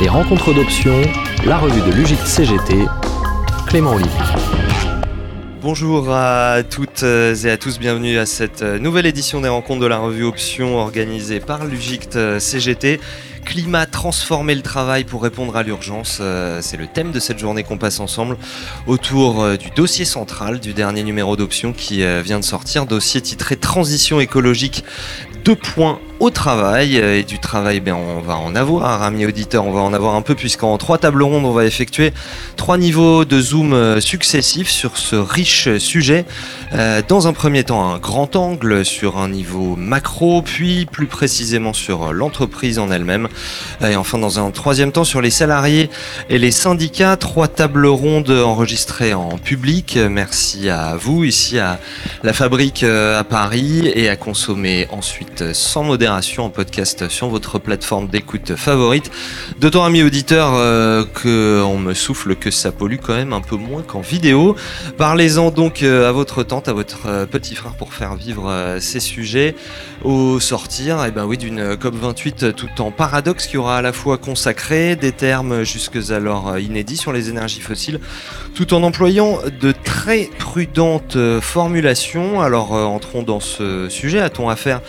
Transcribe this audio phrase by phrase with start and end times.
[0.00, 1.00] Les rencontres d'options,
[1.46, 2.84] la revue de l'UGIC CGT,
[3.66, 4.10] Clément Olivier.
[5.62, 9.98] Bonjour à toutes et à tous, bienvenue à cette nouvelle édition des rencontres de la
[9.98, 13.00] revue Options organisée par l'UGICT CGT.
[13.46, 17.62] Climat, transformer le travail pour répondre à l'urgence, euh, c'est le thème de cette journée
[17.62, 18.36] qu'on passe ensemble
[18.88, 23.20] autour euh, du dossier central du dernier numéro d'options qui euh, vient de sortir, dossier
[23.20, 24.84] titré Transition écologique
[25.46, 29.70] deux points au travail et du travail ben on va en avoir amis auditeurs on
[29.70, 32.12] va en avoir un peu puisqu'en trois tables rondes on va effectuer
[32.56, 36.24] trois niveaux de zoom euh, successifs sur ce riche sujet.
[36.72, 41.74] Euh, dans un premier temps un grand angle sur un niveau macro puis plus précisément
[41.74, 43.28] sur l'entreprise en elle-même.
[43.86, 45.90] Et enfin dans un troisième temps sur les salariés
[46.30, 47.16] et les syndicats.
[47.16, 49.98] Trois tables rondes enregistrées en public.
[50.10, 51.78] Merci à vous ici à
[52.22, 57.58] la fabrique euh, à Paris et à consommer ensuite sans modération en podcast sur votre
[57.58, 59.10] plateforme d'écoute favorite.
[59.60, 63.82] D'autant, amis auditeurs, euh, qu'on me souffle que ça pollue quand même un peu moins
[63.82, 64.56] qu'en vidéo.
[64.96, 69.00] Parlez-en donc euh, à votre tante, à votre euh, petit frère pour faire vivre ces
[69.00, 69.54] sujets
[70.04, 74.18] au sortir eh ben oui, d'une COP28 tout en paradoxe qui aura à la fois
[74.18, 78.00] consacré des termes jusque alors inédits sur les énergies fossiles
[78.54, 82.40] tout en employant de très prudentes formulations.
[82.40, 84.20] Alors entrons dans ce sujet.
[84.20, 84.80] A-t-on affaire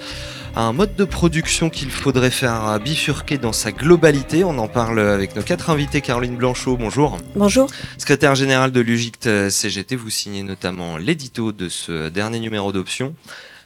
[0.60, 4.44] un mode de production qu'il faudrait faire bifurquer dans sa globalité.
[4.44, 6.02] On en parle avec nos quatre invités.
[6.02, 7.18] Caroline Blanchot, bonjour.
[7.36, 7.70] Bonjour.
[7.98, 13.14] Secrétaire général de l'UGICT CGT, vous signez notamment l'édito de ce dernier numéro d'option.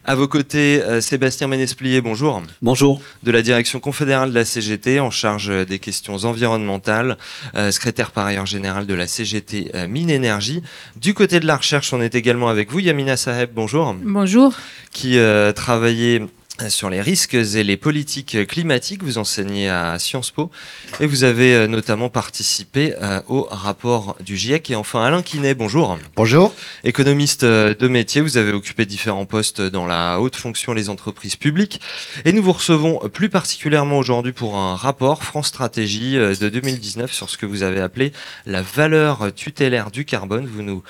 [0.03, 2.41] À vos côtés, euh, Sébastien Ménesplier, bonjour.
[2.63, 3.01] Bonjour.
[3.21, 7.17] De la direction confédérale de la CGT, en charge des questions environnementales,
[7.55, 10.63] euh, secrétaire par ailleurs général de la CGT euh, Mine Énergie.
[10.95, 13.95] Du côté de la recherche, on est également avec vous, Yamina Saheb, bonjour.
[14.03, 14.53] Bonjour.
[14.91, 15.17] Qui
[15.55, 16.23] travaillait
[16.69, 19.03] sur les risques et les politiques climatiques.
[19.03, 20.51] Vous enseignez à Sciences Po
[20.99, 24.71] et vous avez euh, notamment participé euh, au rapport du GIEC.
[24.71, 25.97] Et enfin, Alain Quinet, bonjour.
[26.15, 26.53] Bonjour.
[26.83, 31.35] Économiste euh, de métier, vous avez occupé différents postes dans la haute fonction les entreprises
[31.35, 31.81] publiques.
[32.25, 37.29] Et nous vous recevons plus particulièrement aujourd'hui pour un rapport France Stratégie de 2019 sur
[37.29, 38.13] ce que vous avez appelé
[38.45, 40.45] la valeur tutélaire du carbone.
[40.45, 40.83] Vous nous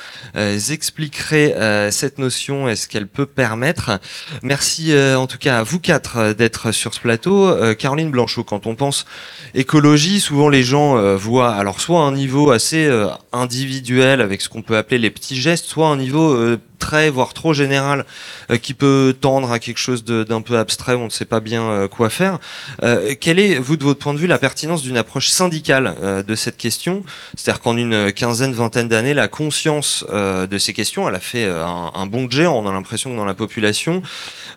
[0.69, 1.55] expliquerez
[1.91, 3.99] cette notion et ce qu'elle peut permettre.
[4.43, 7.47] Merci en tout cas à vous quatre euh, d'être sur ce plateau.
[7.47, 9.05] Euh, Caroline Blanchot, quand on pense
[9.53, 12.89] écologie, souvent les gens euh, voient alors soit un niveau assez
[13.31, 17.53] individuel avec ce qu'on peut appeler les petits gestes, soit un niveau très, voire trop
[17.53, 18.05] général,
[18.49, 21.63] euh, qui peut tendre à quelque chose d'un peu abstrait on ne sait pas bien
[21.63, 22.39] euh, quoi faire.
[22.83, 25.95] Euh, quelle est, vous, de votre point de vue, la pertinence d'une approche syndicale
[26.27, 27.03] de cette question?
[27.37, 31.91] C'est-à-dire qu'en une quinzaine, vingtaine d'années, la conscience de ces questions, elle a fait un,
[31.93, 32.57] un bond géant.
[32.57, 34.01] On a l'impression que dans la population,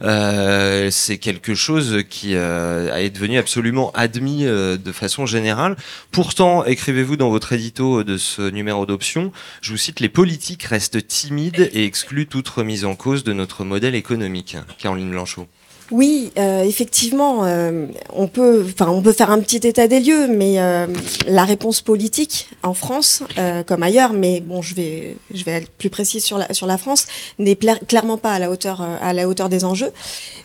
[0.01, 5.77] c'est quelque chose qui est devenu absolument admis de façon générale.
[6.11, 9.31] Pourtant, écrivez-vous dans votre édito de ce numéro d'option,
[9.61, 11.85] je vous cite, les politiques restent timides et
[12.22, 14.56] toute remise en cause de notre modèle économique.
[14.78, 15.47] Caroline Blanchot.
[15.91, 20.28] Oui, euh, effectivement, euh, on peut, enfin, on peut faire un petit état des lieux,
[20.28, 20.86] mais euh,
[21.26, 23.22] la réponse politique en France,
[23.66, 26.78] comme ailleurs, mais bon, je vais, je vais être plus précise sur la sur la
[26.78, 27.06] France,
[27.38, 29.92] n'est clairement pas à la hauteur à la hauteur des enjeux.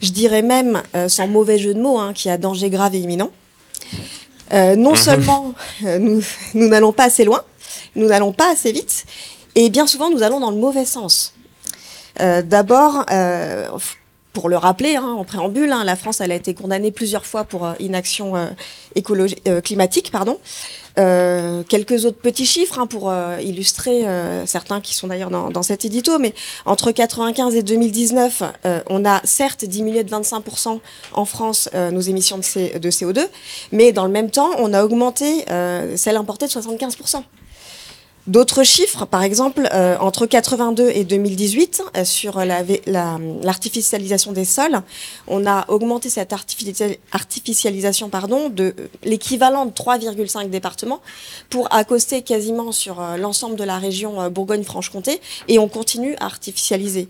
[0.01, 2.99] Je dirais même, sans mauvais jeu de mots, hein, qu'il y a danger grave et
[2.99, 3.31] imminent.
[4.51, 4.95] non mhm.
[4.95, 5.53] seulement
[5.99, 6.21] nous
[6.53, 7.43] nous n'allons pas assez loin,
[7.95, 9.05] nous n'allons pas assez vite,
[9.55, 11.33] et bien souvent nous allons dans le mauvais sens.
[12.21, 13.67] Euh, d'abord, euh,
[14.33, 17.65] pour le rappeler, hein, en préambule, hein, la France a été condamnée plusieurs fois pour
[17.65, 18.33] euh, inaction
[19.63, 20.11] climatique.
[20.11, 20.37] Pardon.
[20.95, 24.05] quelques autres petits chiffres hein, pour illustrer
[24.45, 26.33] certains qui sont d'ailleurs dans, cet édito, mais
[26.65, 28.43] entre 95 et 2019,
[28.89, 30.79] on a certes diminué de 25%
[31.13, 33.27] en France nos émissions de, de, CO2,
[33.71, 35.45] mais dans le même temps, on a augmenté
[35.95, 37.23] celles importées de 75%.
[38.29, 44.83] D'autres chiffres, par exemple, euh, entre 82 et 2018, euh, sur l'artificialisation des sols,
[45.27, 51.01] on a augmenté cette artificialisation pardon, de l'équivalent de 3,5 départements
[51.49, 57.07] pour accoster quasiment sur euh, l'ensemble de la région Bourgogne-Franche-Comté et on continue à artificialiser.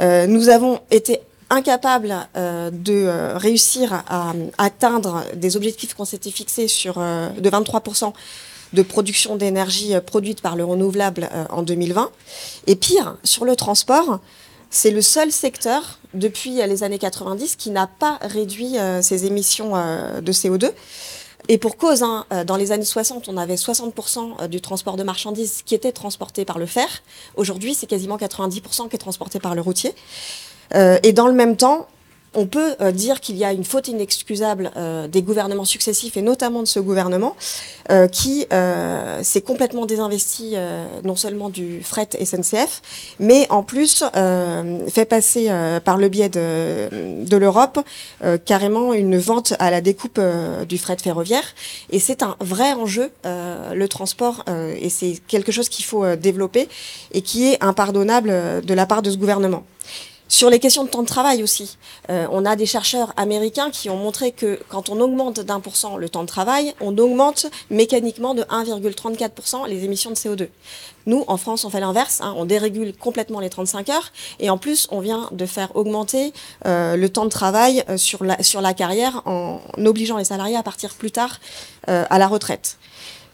[0.00, 7.50] nous avons été incapables de réussir à atteindre des objectifs qu'on s'était fixés sur, de
[7.50, 8.12] 23%
[8.72, 12.10] de production d'énergie euh, produite par le renouvelable euh, en 2020.
[12.66, 14.20] Et pire, sur le transport,
[14.70, 19.72] c'est le seul secteur depuis euh, les années 90 qui n'a pas réduit ses émissions
[19.72, 20.70] de CO2.
[21.48, 25.62] Et pour cause, hein, dans les années 60, on avait 60% du transport de marchandises
[25.66, 26.86] qui était transporté par le fer.
[27.34, 29.92] Aujourd'hui, c'est quasiment 90% qui est transporté par le routier.
[30.72, 31.88] et dans le même temps,
[32.34, 36.22] on peut euh, dire qu'il y a une faute inexcusable euh, des gouvernements successifs et
[36.22, 37.36] notamment de ce gouvernement
[37.90, 38.46] euh, qui
[39.22, 40.54] s'est complètement désinvesti
[41.04, 42.82] non seulement du fret SNCF,
[43.18, 44.04] mais en plus
[44.88, 45.50] fait passer
[45.84, 47.80] par le biais de, de l'Europe
[48.44, 50.20] carrément une vente à la découpe
[50.68, 51.44] du fret ferroviaire.
[51.90, 56.68] Et c'est un vrai enjeu, le transport, et c'est quelque chose qu'il faut développer
[57.12, 59.64] et qui est impardonnable de la part de ce gouvernement.
[60.32, 61.76] Sur les questions de temps de travail aussi,
[62.08, 65.76] euh, on a des chercheurs américains qui ont montré que quand on augmente d'un pour
[65.76, 70.48] cent le temps de travail, on augmente mécaniquement de 1,34% les émissions de CO2.
[71.04, 74.56] Nous, en France, on fait l'inverse, hein, on dérégule complètement les 35 heures et en
[74.56, 76.32] plus, on vient de faire augmenter
[76.64, 80.94] euh, le temps de travail euh, sur, la, carrière en obligeant les salariés à partir
[80.94, 81.40] plus tard
[81.86, 82.78] à la retraite.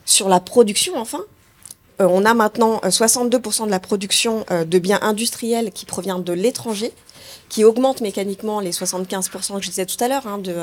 [0.05, 1.21] Sur la production, enfin,
[1.99, 6.33] on a maintenant 62% euh, de la production euh, de biens industriels qui provient de
[6.33, 6.93] l'étranger,
[7.49, 10.55] qui augmente mécaniquement les 75% que je disais tout à l'heure hein, de,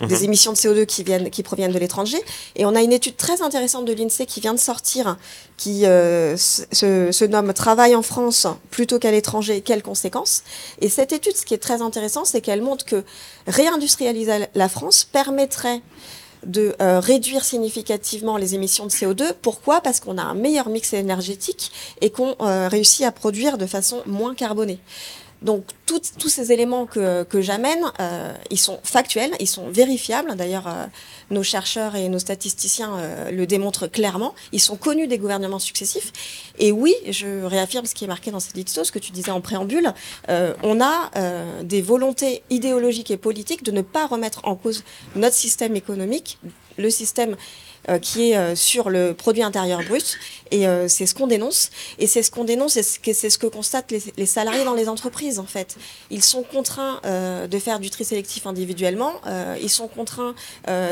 [0.00, 0.08] mhm.
[0.08, 2.18] des émissions de CO2 qui, viennent, qui proviennent de l'étranger.
[2.56, 5.16] Et on a une étude très intéressante de l'INSEE qui vient de sortir,
[5.56, 10.42] qui se, nomme Travail en France plutôt qu'à l'étranger, quelles conséquences?
[10.80, 13.04] Et cette étude, ce qui est très intéressant, c'est qu'elle montre que
[13.46, 15.82] réindustrialiser la France permettrait
[16.46, 19.32] de euh, réduire significativement les émissions de CO2.
[19.42, 19.80] Pourquoi?
[19.80, 21.70] Parce qu'on a un meilleur mix énergétique
[22.00, 24.78] et qu'on euh, réussit à produire de façon moins carbonée.
[25.42, 30.34] Donc tous ces éléments que, j'amène, euh, ils sont factuels, ils sont vérifiables.
[30.36, 30.86] D'ailleurs, euh,
[31.30, 34.34] nos chercheurs et nos statisticiens euh, le démontrent clairement.
[34.52, 36.12] Ils sont connus des gouvernements successifs.
[36.58, 39.30] Et oui, je réaffirme ce qui est marqué dans cette édito, ce que tu disais
[39.30, 39.92] en préambule.
[40.28, 41.10] on a
[41.62, 44.84] des volontés idéologiques et politiques de ne pas remettre en cause
[45.16, 46.38] notre système économique,
[46.78, 47.36] le système
[48.00, 50.18] qui est euh, sur le produit intérieur brut.
[50.50, 51.70] Et euh, c'est ce qu'on dénonce.
[51.98, 55.38] Et c'est ce qu'on dénonce et c'est ce que constatent les, salariés dans les entreprises,
[55.38, 55.76] en fait.
[56.10, 59.12] Ils sont contraints de faire du tri sélectif individuellement.
[59.60, 60.34] ils sont contraints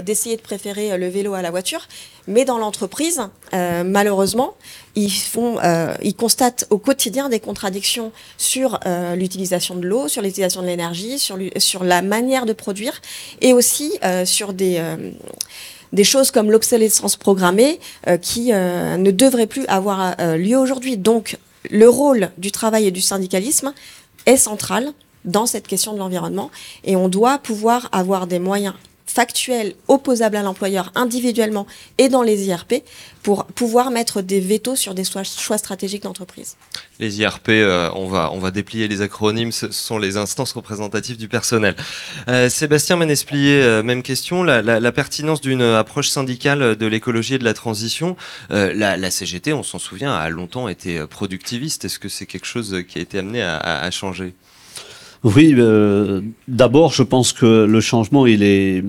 [0.03, 1.87] d'essayer de préférer le vélo à la voiture.
[2.27, 3.23] Mais dans l'entreprise,
[3.53, 4.55] malheureusement,
[4.95, 5.59] ils, font,
[6.03, 8.81] ils constatent au quotidien des contradictions sur
[9.17, 13.01] l'utilisation de l'eau, sur l'utilisation de l'énergie, sur la manière de produire
[13.41, 14.81] et aussi sur des
[15.93, 17.79] des choses comme l'obsolescence programmée
[18.09, 20.97] euh, qui euh, ne devraient plus avoir euh, lieu aujourd'hui.
[20.97, 21.39] Donc
[21.71, 23.73] le rôle du travail et du syndicalisme
[24.27, 24.93] est central
[25.25, 26.51] dans cette question de l'environnement
[26.85, 28.75] et on doit pouvoir avoir des moyens
[29.13, 31.67] factuels opposables à l'employeur individuellement
[31.99, 32.83] et dans les IRP
[33.23, 36.57] pour pouvoir mettre des vétos sur des choix stratégiques d'entreprise.
[36.99, 41.19] Les IRP, euh, on, va, on va déplier les acronymes, ce sont les instances représentatives
[41.19, 41.77] du personnel.
[42.29, 47.45] Euh, Sébastien Ménesplier, euh, même question, la, pertinence d'une approche syndicale de l'écologie et de
[47.45, 48.17] la transition.
[48.51, 51.85] La, CGT, on s'en souvient, a longtemps été productiviste.
[51.85, 54.35] Est-ce que c'est quelque chose qui a été amené à changer?
[55.25, 58.83] Oui, euh, d'abord, je pense que le changement, il est,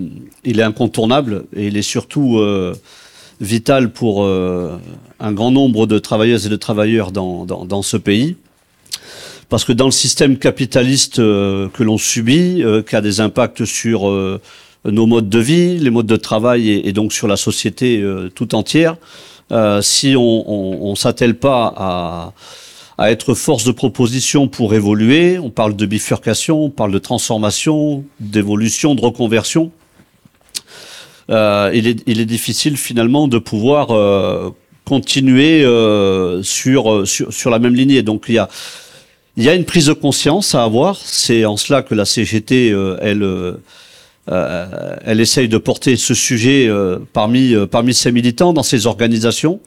[0.43, 2.73] il est incontournable et il est surtout euh,
[3.39, 4.77] vital pour euh,
[5.19, 8.35] un grand nombre de travailleuses et de travailleurs dans, dans, dans, ce pays.
[9.49, 14.09] Parce que dans le système capitaliste que l'on subit, qui a des impacts sur
[14.85, 18.03] nos modes de vie, les modes de travail et, et donc sur la société
[18.33, 18.95] tout entière,
[19.81, 22.33] si on ne s'attelle pas à
[22.97, 25.39] à être force de proposition pour évoluer.
[25.39, 29.71] On parle de bifurcation, on parle de transformation, d'évolution, de reconversion.
[31.29, 34.49] Euh, il, est, il, est, difficile finalement de pouvoir euh,
[34.83, 38.01] continuer euh, sur, sur, sur, la même lignée.
[38.03, 38.49] Donc il y a,
[39.37, 40.97] il y a une prise de conscience à avoir.
[40.97, 43.23] C'est en cela que la CGT, euh, elle,
[44.31, 46.69] euh, elle essaye de porter ce sujet
[47.13, 49.59] parmi, parmi ses militants dans ses organisations.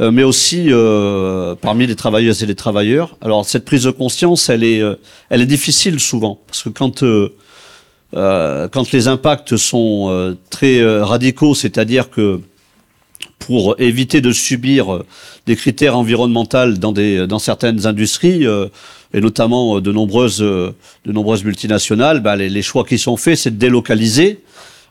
[0.00, 3.16] Euh, mais aussi euh, parmi les travailleuses et les travailleurs.
[3.20, 4.96] Alors cette prise de conscience, elle est, euh,
[5.30, 7.04] elle est difficile souvent parce que quand
[8.12, 12.40] quand les impacts sont très radicaux, c'est-à-dire que
[13.46, 15.02] pour éviter de subir
[15.46, 18.44] des critères environnementaux dans, certaines industries,
[19.12, 20.74] et notamment de nombreuses, de
[21.06, 24.40] nombreuses multinationales, bah, les, choix qui sont faits, c'est de délocaliser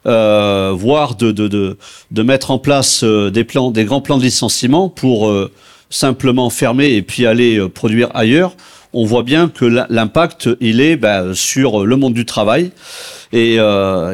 [0.06, 1.78] euh, voire de,
[2.24, 3.46] mettre en place euh, des
[3.86, 5.52] grands plans de licenciement pour euh,
[5.90, 8.56] simplement fermer et puis aller euh, produire ailleurs.
[8.94, 12.72] On voit bien que l'impact il est ben, sur le monde du travail.
[13.32, 13.58] Et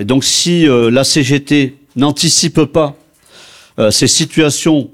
[0.06, 2.96] donc si la CGT n'anticipe pas
[3.92, 4.90] ces situations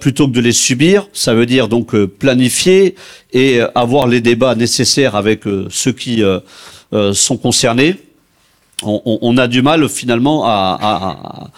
[0.00, 2.94] plutôt que de les subir, ça veut dire donc planifier
[3.32, 6.22] et avoir les débats nécessaires avec ceux qui
[7.12, 7.96] sont concernés
[8.82, 11.50] on, a du mal finalement à,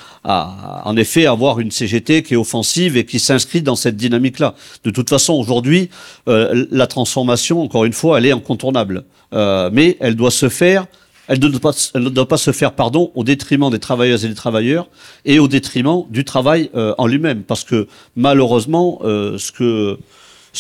[0.84, 4.54] en effet avoir une CGT qui est offensive et qui s'inscrit dans cette dynamique-là.
[4.84, 5.90] De toute façon, aujourd'hui,
[6.28, 10.86] euh, la transformation, encore une fois, elle est incontournable, euh, mais elle doit se faire
[11.30, 14.88] elle ne, doit pas, se faire, pardon, au détriment des travailleuses et des travailleurs
[15.24, 17.44] et au détriment du travail euh, en lui-même.
[17.44, 19.52] Parce que malheureusement, euh, ce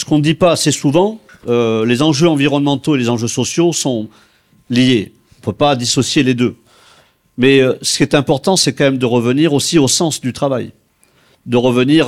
[0.04, 4.08] qu'on ne dit pas assez souvent, euh, les enjeux environnementaux et les enjeux sociaux sont
[4.70, 5.12] liés.
[5.12, 6.54] On ne peut pas dissocier les deux.
[7.36, 10.72] Mais ce qui est important, c'est quand même de revenir aussi au sens du travail
[11.46, 12.06] de revenir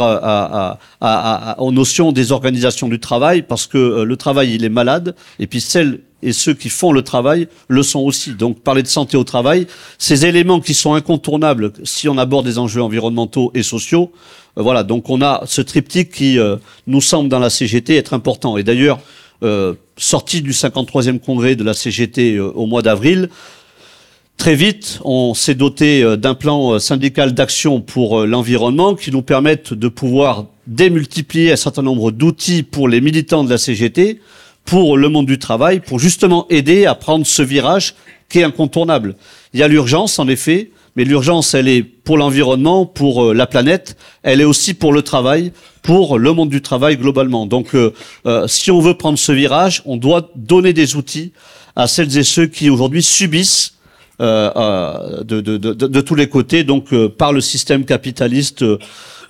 [1.59, 5.63] aux notions des organisations du travail, parce que le travail, il est malade, et puis
[5.63, 8.35] celles et ceux qui font le travail le sont aussi.
[8.35, 9.67] Donc parler de santé au travail,
[9.99, 14.13] ces éléments qui sont incontournables si on aborde des enjeux environnementaux et sociaux,
[14.59, 18.15] euh, voilà, donc on a ce triptyque qui euh, nous semble dans la CGT être
[18.15, 18.57] important.
[18.57, 19.01] Et d'ailleurs,
[19.43, 23.29] euh, sorti du 53e congrès de la CGT au mois d'avril,
[24.39, 29.87] Très vite, on s'est doté d'un plan syndical d'action pour l'environnement qui nous permettent de
[29.87, 34.21] pouvoir démultiplier un certain nombre d'outils pour les militants de la CGT,
[34.65, 37.95] pour le monde du travail, pour justement aider à prendre ce virage
[38.29, 39.17] qui est incontournable.
[39.53, 43.97] Il y a l'urgence, en effet, mais l'urgence, elle est pour l'environnement, pour la planète,
[44.23, 45.53] elle est aussi pour le travail,
[45.83, 47.47] pour le monde du travail globalement.
[47.47, 47.93] Donc, euh,
[48.47, 51.33] si on veut prendre ce virage, on doit donner des outils
[51.77, 53.82] à celles et ceux qui aujourd'hui subissent euh, euh,
[54.23, 58.65] de, de, tous les côtés, donc euh, par le système capitaliste,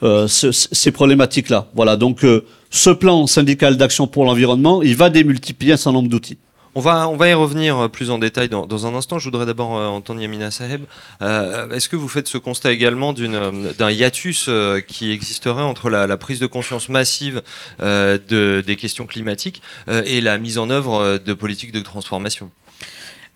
[0.02, 1.68] ce, ces problématiques-là.
[1.75, 2.26] Voilà, donc
[2.70, 6.38] ce plan syndical d'action pour l'environnement, il va démultiplier un certain nombre d'outils.
[6.75, 9.18] On va, on va y revenir plus en détail dans, dans un instant.
[9.18, 10.84] Je voudrais d'abord euh, entendre Yamina Saheb.
[11.20, 16.06] Euh, Est-ce que vous faites ce constat également d'un hiatus euh, qui existerait entre la,
[16.06, 17.42] la, prise de conscience massive
[17.80, 22.50] de, des questions climatiques et la mise en œuvre de politiques de transformation?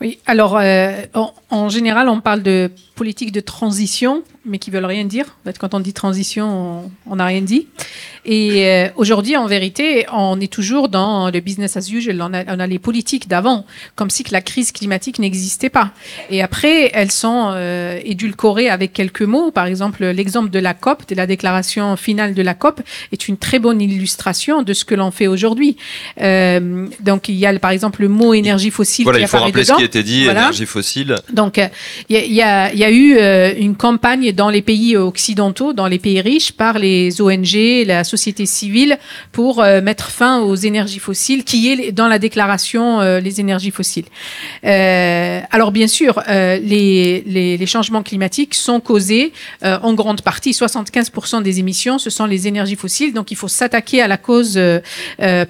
[0.00, 4.84] Oui, alors euh, en, en, général, on parle de politique de transition, mais qui veulent
[4.86, 5.26] rien dire.
[5.42, 7.68] En fait, quand on dit transition, on n'a rien dit.
[8.24, 12.20] Et euh, aujourd'hui, en vérité, on est toujours dans le business as usual.
[12.22, 15.92] On a, on a les politiques d'avant, comme si que la crise climatique n'existait pas.
[16.30, 19.50] Et après, elles sont euh, édulcorées avec quelques mots.
[19.52, 22.80] Par exemple, l'exemple de la COP, de la déclaration finale de la COP,
[23.12, 25.76] est une très bonne illustration de ce que l'on fait aujourd'hui.
[26.20, 29.38] Euh, donc, il y a par exemple le mot énergie fossile voilà, qui il faut
[29.38, 29.74] rappeler dedans.
[29.74, 30.40] ce qui était dit, Voilà.
[30.40, 31.14] énergie fossile.
[31.32, 31.60] Donc,
[32.08, 35.72] il y, a, y, a, y a eu euh, une campagne dans les pays occidentaux,
[35.72, 38.98] dans les pays riches, par les ONG, la société civile,
[39.32, 43.70] pour euh, mettre fin aux énergies fossiles, qui est dans la déclaration euh, les énergies
[43.70, 44.04] fossiles.
[44.62, 52.10] Alors, bien sûr, les, changements climatiques sont causés en grande partie, 75% des émissions, ce
[52.10, 54.60] sont les énergies fossiles, donc il faut s'attaquer à la cause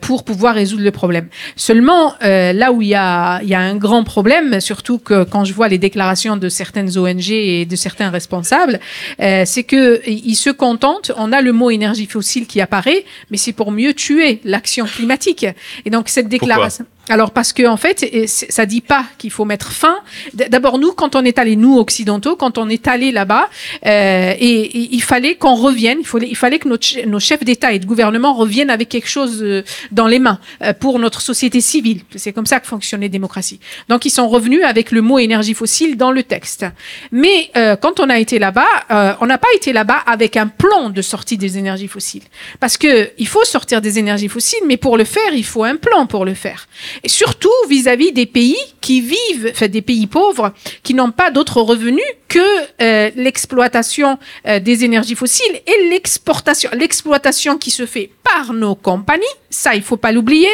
[0.01, 1.29] pour pouvoir résoudre le problème.
[1.57, 5.53] Seulement, là où il y a, y a un grand problème, surtout que quand je
[5.53, 8.81] vois les déclarations de certaines ONG et de certains responsables,
[9.21, 11.13] euh, c'est que ils se contentent.
[11.17, 15.47] On a le mot énergie fossile qui apparaît, mais c'est pour mieux tuer l'action climatique.
[15.85, 16.87] Et donc cette déclaration.
[17.09, 19.97] Alors parce que en fait, ça dit pas qu'il faut mettre fin.
[20.35, 23.49] D'abord nous, quand on est allé nous occidentaux, quand on est allé là-bas,
[23.87, 25.99] euh, et, il fallait qu'on revienne.
[26.01, 30.07] Il fallait, que nos chefs d'État et de gouvernement reviennent avec quelque chose euh, dans
[30.07, 32.01] les mains euh, pour notre société civile.
[32.17, 33.61] C'est comme ça que fonctionne les démocraties.
[33.89, 36.67] Donc ils sont revenus avec le mot énergie fossile dans le texte.
[37.13, 40.49] Mais euh, quand on a été là-bas, euh, on n'a pas été là-bas avec un
[40.49, 42.25] plan de sortie des énergies fossiles,
[42.61, 45.77] parce que il faut sortir des énergies fossiles, mais pour le faire, il faut un
[45.77, 46.67] plan pour le faire
[47.05, 51.61] surtout vis-à-vis -vis des pays qui vivent, enfin des pays pauvres, qui n'ont pas d'autres
[51.61, 52.39] revenus que
[52.83, 59.25] euh, l'exploitation euh, des énergies fossiles et l'exportation, l'exploitation qui se fait par nos compagnies,
[59.51, 60.51] ça il faut pas l'oublier,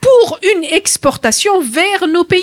[0.00, 2.42] pour une exportation vers nos pays.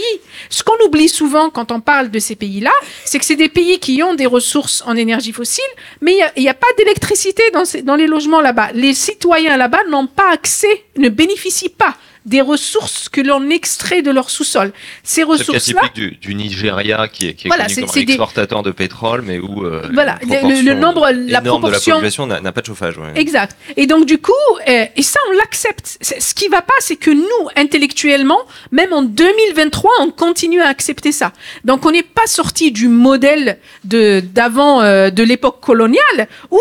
[0.50, 2.74] Ce qu'on oublie souvent quand on parle de ces pays-là,
[3.06, 5.64] c'est que c'est des pays qui ont des ressources en énergie fossile,
[6.02, 8.70] mais il n'y a, pas d'électricité dans, dans les logements là-bas.
[8.74, 11.96] Les citoyens là-bas n'ont pas accès, ne bénéficient pas
[12.26, 14.72] des ressources que l'on extrait de leur sous-sol.
[15.04, 18.02] Ces ressources-là, c'est typique du, du, Nigeria qui est, qui est voilà, connu comme un
[18.02, 18.70] exportateur des...
[18.70, 22.52] de pétrole, mais où euh, voilà le, le, nombre, la proportion de la population n'a
[22.52, 22.98] pas de chauffage.
[22.98, 23.12] Ouais.
[23.16, 23.58] Exact.
[23.76, 24.32] Et donc du coup,
[24.68, 25.98] euh, et ça on l'accepte.
[26.02, 28.40] Ce qui va pas, c'est que nous intellectuellement,
[28.72, 31.34] même en 2023, on continue à accepter ça.
[31.66, 36.60] Donc on n'est pas sorti du modèle de d'avant euh, de l'époque coloniale où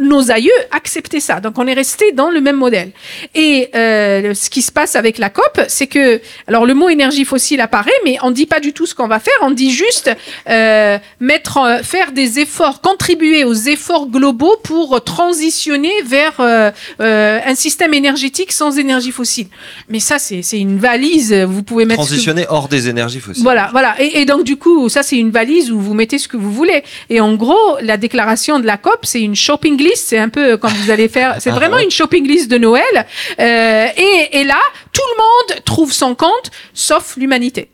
[0.00, 1.40] nos aïeux acceptaient ça.
[1.40, 2.92] Donc on est resté dans le même modèle.
[3.34, 7.24] Et euh, ce qui se passe avec la COP, c'est que, alors le mot énergie
[7.24, 9.34] fossile apparaît, mais on dit pas du tout ce qu'on va faire.
[9.42, 10.10] On dit juste
[10.48, 17.94] euh, mettre, euh, faire des efforts, contribuer aux efforts globaux pour transitionner vers un système
[17.94, 19.48] énergétique sans énergie fossile.
[19.88, 21.32] Mais ça, c'est une valise.
[21.32, 23.42] Vous pouvez mettre transitionner hors des énergies fossiles.
[23.42, 23.94] Voilà, voilà.
[24.00, 26.52] Et, et donc du coup, ça c'est une valise où vous mettez ce que vous
[26.52, 26.82] voulez.
[27.10, 30.56] Et en gros, la déclaration de la COP, c'est une shopping list, c'est un peu
[30.56, 33.06] quand vous allez faire, c'est vraiment une shopping list de Noël.
[33.38, 34.60] Euh, et, et, là,
[34.92, 37.68] tout le monde trouve son compte, sauf l'humanité.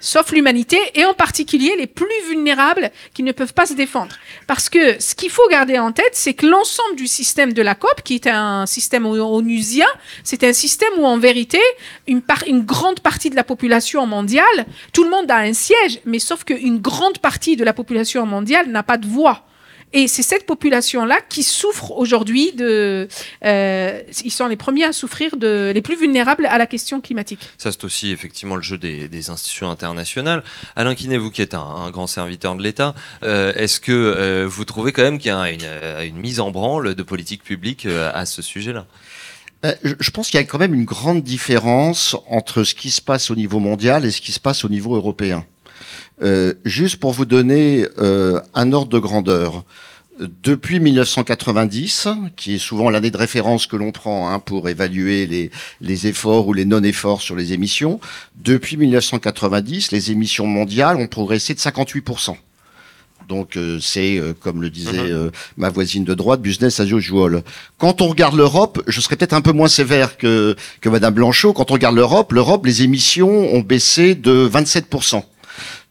[0.00, 4.14] sauf l'humanité, et en particulier les plus vulnérables qui ne peuvent pas se défendre.
[4.46, 7.74] Parce que ce qu'il faut garder en tête, c'est que l'ensemble du système de la
[7.74, 9.86] COP, qui est un système onusien,
[10.22, 11.60] c'est un système où en vérité,
[12.06, 16.18] une, une grande partie de la population mondiale, tout le monde a un siège, mais
[16.18, 19.44] sauf qu'une grande partie de la population mondiale n'a pas de voix.
[19.92, 23.08] Et c'est cette population-là qui souffre aujourd'hui de.
[23.44, 25.72] Euh, ils sont les premiers à souffrir de.
[25.74, 27.40] les plus vulnérables à la question climatique.
[27.56, 30.42] Ça, c'est aussi effectivement le jeu des, institutions internationales.
[30.74, 34.64] Alain Quinet, vous qui êtes un, grand serviteur de l'État, euh, est-ce que euh, vous
[34.64, 35.66] trouvez quand même qu'il y a une,
[36.04, 38.86] une, mise en branle de politique publique à ce sujet-là?
[39.82, 43.30] Je pense qu'il y a quand même une grande différence entre ce qui se passe
[43.30, 45.44] au niveau mondial et ce qui se passe au niveau européen.
[46.22, 49.64] Euh, juste pour vous donner euh, un ordre de grandeur,
[50.18, 55.50] depuis 1990, qui est souvent l'année de référence que l'on prend hein, pour évaluer les,
[55.82, 58.00] les efforts ou les non-efforts sur les émissions,
[58.34, 62.34] depuis 1990, les émissions mondiales ont progressé de 58%.
[63.28, 65.32] Donc euh, c'est, comme le disait mhm.
[65.58, 67.42] ma voisine de droite, business as usual.
[67.76, 71.52] Quand on regarde l'Europe, je serais peut-être un peu moins sévère que, que Madame Blanchot.
[71.52, 75.24] Quand on regarde l'Europe, l'Europe, les émissions ont baissé de 27%.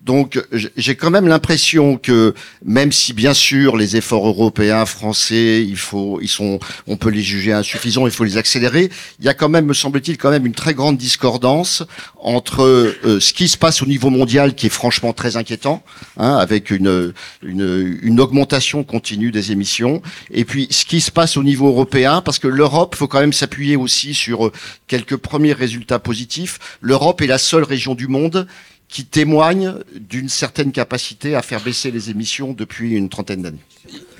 [0.06, 5.80] Donc j'ai quand même l'impression que même si bien sûr les efforts européens, français, ils
[5.80, 8.92] sont, on peut les juger insuffisants, il faut les accélérer.
[9.20, 11.84] Il y a quand même, me semble-t-il, quand même une très grande discordance
[12.20, 15.84] entre euh, ce qui se passe au niveau mondial, qui est franchement très inquiétant,
[16.18, 21.36] hein, avec une, une, une augmentation continue des émissions, et puis ce qui se passe
[21.36, 24.52] au niveau européen, parce que l'Europe, faut quand même s'appuyer aussi sur
[24.88, 26.60] quelques premiers résultats positifs.
[26.82, 28.46] L'Europe est la seule région du monde
[28.88, 33.60] qui témoigne d'une certaine capacité à faire baisser les émissions depuis une trentaine d'années.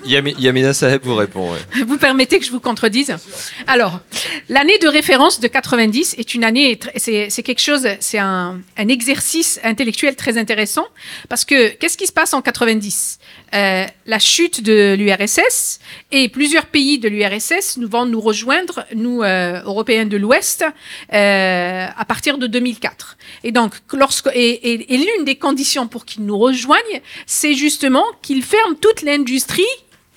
[0.04, 1.50] Yamina Saheb vous répond.
[1.86, 3.14] Vous permettez que je vous contredise?
[3.66, 4.00] Alors,
[4.48, 9.58] l'année de référence de 90 est une année, c'est quelque chose, c'est un, un, exercice
[9.64, 10.86] intellectuel très intéressant
[11.28, 13.18] parce que qu'est-ce qui se passe en 90
[13.54, 15.80] euh, La chute de l'URSS
[16.12, 20.64] et plusieurs pays de l'URSS nous vont nous rejoindre, nous euh, Européens de l'Ouest,
[21.12, 23.16] euh, à partir de 2004.
[23.44, 28.04] Et donc, lorsque et, et, et l'une des conditions pour qu'ils nous rejoignent, c'est justement
[28.22, 29.64] qu'ils ferment toute l'industrie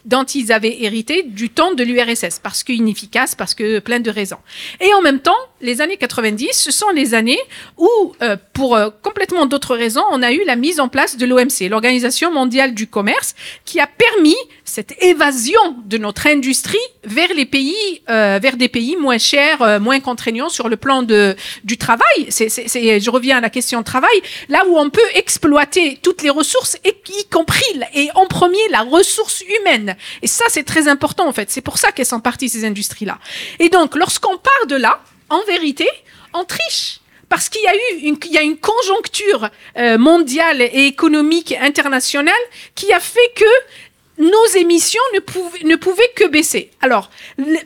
[0.05, 4.39] dont ils avaient hérité du temps de l'URSS, parce qu'inefficace, parce que plein de raisons.
[4.79, 7.39] Et en même temps, les années 90, ce sont les années
[7.77, 7.89] où,
[8.21, 11.69] euh, pour euh, complètement d'autres raisons, on a eu la mise en place de l'OMC,
[11.69, 18.01] l'Organisation mondiale du commerce, qui a permis cette évasion de notre industrie vers les pays,
[18.09, 22.27] euh, vers des pays moins chers, moins contraignants sur le plan de, du travail.
[22.29, 26.77] C'est, je reviens à la question travail, là où on peut exploiter toutes les ressources,
[26.85, 29.95] y compris et en premier la ressource humaine.
[30.21, 31.49] Et ça, c'est très important en fait.
[31.49, 33.19] C'est pour ça qu'elles sont parties ces industries-là.
[33.59, 35.87] Et donc, lorsqu'on part de là, en vérité,
[36.33, 36.99] on triche.
[37.29, 42.33] Parce qu'il y a eu une, une conjoncture euh, mondiale et économique internationale
[42.73, 43.45] qui a fait que
[44.19, 46.71] nos émissions ne pouvaient, ne que baisser.
[46.81, 47.09] Alors,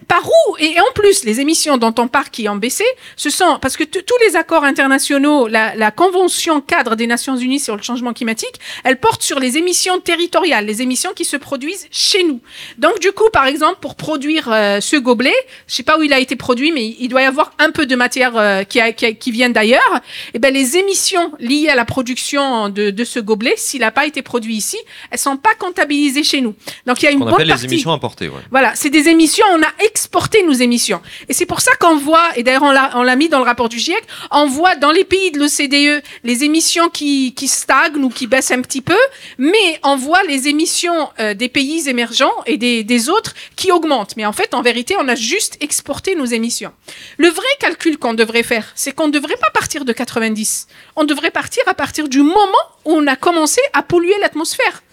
[0.07, 2.85] par où Et en plus, les émissions dont on parle qui ont baissé,
[3.15, 7.75] ce sont parce que tous les accords internationaux, la, Convention cadre des Nations Unies sur
[7.75, 12.23] le changement climatique, elle porte sur les émissions territoriales, les émissions qui se produisent chez
[12.23, 12.39] nous.
[12.77, 15.33] Donc, du coup, par exemple, pour produire euh, ce gobelet,
[15.67, 17.85] je sais pas où il a été produit, mais il doit y avoir un peu
[17.85, 20.01] de matière euh, qui, vient d'ailleurs.
[20.27, 23.91] Et eh ben, les émissions liées à la production de, de ce gobelet, s'il n'a
[23.91, 24.77] pas été produit ici,
[25.11, 26.42] elles sont pas comptabilisées chez nous.
[26.85, 28.29] Donc il y a une bonne appelle les émissions importées.
[28.51, 31.01] Voilà, c'est des émissions, on a exporté nos émissions.
[31.29, 33.79] Et c'est pour ça qu'on voit, et d'ailleurs on l'a mis dans le rapport du
[33.79, 38.27] GIEC, on voit dans les pays de l'OCDE les émissions qui, qui, stagnent ou qui
[38.27, 38.97] baissent un petit peu,
[39.37, 44.15] mais on voit les émissions euh, des pays émergents et des, des autres qui augmentent.
[44.17, 46.71] Mais en fait, en vérité, on a juste exporté nos émissions.
[47.17, 50.67] Le vrai calcul qu'on devrait faire, c'est qu'on ne devrait pas partir de 90.
[50.95, 54.83] On devrait partir à partir du moment où on a commencé à polluer l'atmosphère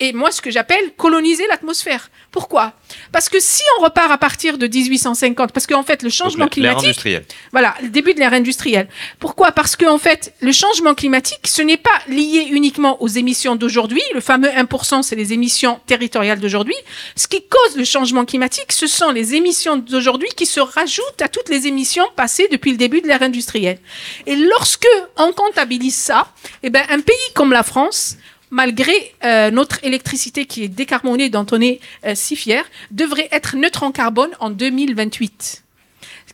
[0.00, 2.10] et moi ce que j'appelle coloniser l'atmosphère.
[2.30, 2.72] Pourquoi?
[3.12, 7.06] Parce que si on repart à partir de 1850, parce qu'en fait le changement climatique,
[7.52, 8.88] voilà, le début de l'ère industrielle.
[9.18, 9.52] Pourquoi?
[9.52, 14.02] Parce qu'en fait le changement climatique, ce n'est pas lié uniquement aux émissions d'aujourd'hui.
[14.14, 16.76] Le fameux 1%, c'est les émissions territoriales d'aujourd'hui.
[17.16, 21.28] Ce qui cause le changement climatique, ce sont les émissions d'aujourd'hui qui se rajoutent à
[21.28, 23.78] toutes les émissions passées depuis le début de l'ère industrielle.
[24.26, 26.32] Et lorsque on comptabilise ça,
[26.62, 28.16] eh ben un pays comme la France
[28.50, 33.56] malgré euh, notre électricité qui est décarbonée, dont on est euh, si fier, devrait être
[33.56, 35.64] neutre en carbone en 2028.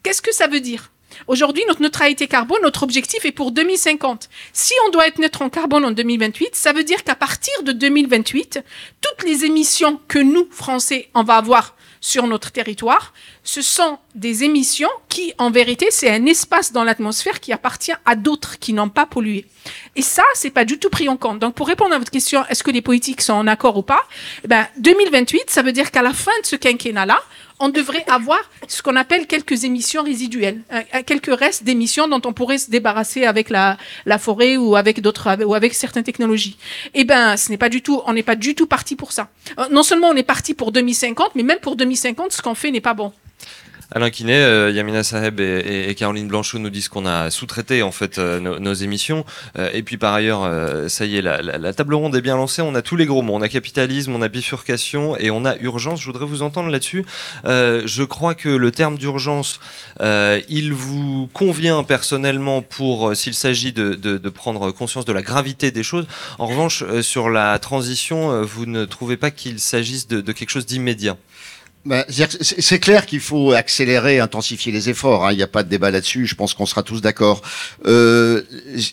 [0.03, 0.91] Qu'est-ce que ça veut dire?
[1.27, 4.29] Aujourd'hui, notre neutralité carbone, notre objectif est pour 2050.
[4.53, 7.73] Si on doit être neutre en carbone en 2028, ça veut dire qu'à partir de
[7.73, 8.61] 2028,
[9.01, 13.15] toutes les émissions que nous, Français, on va avoir sur notre territoire,
[13.45, 18.15] ce sont des émissions qui, en vérité, c'est un espace dans l'atmosphère qui appartient à
[18.15, 19.47] d'autres qui n'ont pas pollué.
[19.97, 21.39] Et ça, c'est pas du tout pris en compte.
[21.39, 24.03] Donc, pour répondre à votre question, est-ce que les politiques sont en accord ou pas?
[24.45, 27.23] Eh ben, 2028, ça veut dire qu'à la fin de ce quinquennat-là,
[27.61, 32.21] on devrait avoir ce qu'on appelle quelques émissions résiduelles, euh, euh, quelques restes d'émissions dont
[32.25, 33.79] on pourrait se débarrasser avec la,
[34.19, 36.57] forêt ou avec d'autres ou avec certaines technologies.
[36.95, 39.29] Eh ben, ce n'est pas du tout, on n'est pas du tout parti pour ça.
[39.59, 42.71] Euh, non seulement on est parti pour 2050, mais même pour 2050, ce qu'on fait
[42.71, 43.13] n'est pas bon.
[43.97, 48.19] Alain Kiné, euh, Yamina Saheb et, Caroline Blanchot nous disent qu'on a sous-traité en fait
[48.19, 49.25] euh, nos, émissions.
[49.57, 50.51] Euh, et puis par ailleurs,
[50.91, 52.61] ça y est, la, table ronde est bien lancée.
[52.61, 53.35] On a tous les gros mots.
[53.35, 56.01] On a capitalisme, on a bifurcation et on a urgence.
[56.01, 57.05] Je voudrais vous entendre là-dessus.
[57.45, 59.61] je crois que le terme d'urgence,
[60.01, 66.09] il vous convient personnellement pour s'il s'agit de, prendre conscience de la gravité des choses.
[66.41, 71.17] En revanche, sur la transition, vous ne trouvez pas qu'il s'agisse de quelque chose d'immédiat?
[71.85, 75.27] Bah, c'est clair qu'il faut accélérer, intensifier les efforts.
[75.27, 75.33] Hein.
[75.33, 76.27] Il n'y a pas de débat là-dessus.
[76.27, 77.43] Je pense qu'on sera tous d'accord.
[77.85, 78.43] Euh,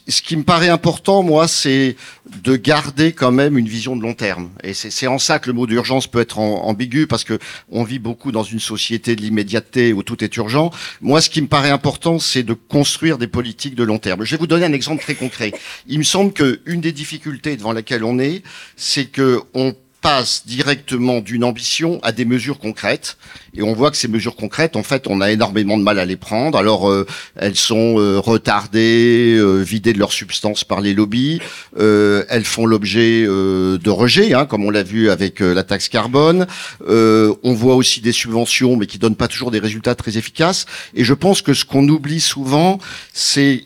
[0.09, 1.95] ce qui me paraît important, moi, c'est
[2.43, 4.49] de garder quand même une vision de long terme.
[4.63, 7.39] Et c'est en ça que le mot d'urgence peut être ambigu, parce que
[7.71, 10.69] on vit beaucoup dans une société de l'immédiateté où tout est urgent.
[10.99, 14.25] Moi, ce qui me paraît important, c'est de construire des politiques de long terme.
[14.25, 15.53] Je vais vous donner un exemple très concret.
[15.87, 18.43] Il me semble qu'une des difficultés devant laquelle on est,
[18.75, 23.17] c'est que on passe directement d'une ambition à des mesures concrètes.
[23.53, 26.05] Et on voit que ces mesures concrètes, en fait, on a énormément de mal à
[26.05, 26.57] les prendre.
[26.57, 31.39] Alors, euh, elles sont euh, retardées, euh, vidées de leur substance par les lobbies.
[31.77, 36.47] elles font l'objet de rejets, hein, comme on l'a vu avec la taxe carbone.
[36.87, 40.65] on voit aussi des subventions, mais qui donnent pas toujours des résultats très efficaces.
[40.95, 42.79] Et je pense que ce qu'on oublie souvent,
[43.13, 43.65] c'est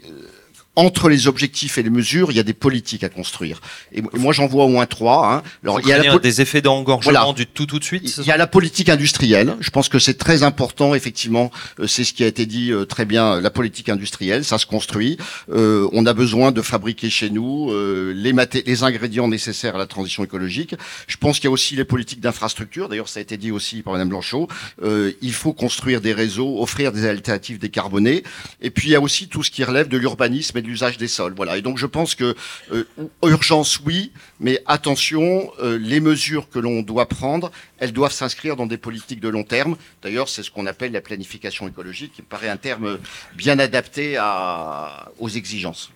[0.75, 3.61] entre les objectifs et les mesures, il y a des politiques à construire.
[3.91, 5.33] Et, moi, j'en vois au moins trois.
[5.33, 5.43] Hein.
[5.63, 8.17] Alors, il y a des effets d'engorgement du tout tout de suite.
[8.17, 9.55] Il y a la politique industrielle.
[9.59, 10.95] Je pense que c'est très important.
[10.95, 13.39] Effectivement, euh, c'est ce qui a été dit euh, très bien.
[13.41, 15.17] La politique industrielle, ça se construit.
[15.51, 18.33] Euh, on a besoin de fabriquer chez nous euh, les,
[18.65, 20.75] les ingrédients nécessaires à la transition écologique.
[21.07, 22.89] Je pense qu'il y a aussi les politiques d'infrastructure.
[22.89, 24.47] D'ailleurs, ça a été dit aussi par Madame Blanchot.
[24.83, 28.23] Euh, il faut construire des réseaux, offrir des alternatives décarbonées.
[28.61, 31.33] Et puis, il y a aussi tout ce qui relève de l'urbanisme l'usage des sols.
[31.35, 31.57] Voilà.
[31.57, 32.35] Et donc je pense que
[32.71, 32.85] euh,
[33.23, 38.65] urgence oui, mais attention, euh, les mesures que l'on doit prendre, elles doivent s'inscrire dans
[38.65, 39.77] des politiques de long terme.
[40.01, 42.99] D'ailleurs, c'est ce qu'on appelle la planification écologique, qui me paraît un terme
[43.35, 44.19] bien adapté
[45.19, 45.91] aux exigences.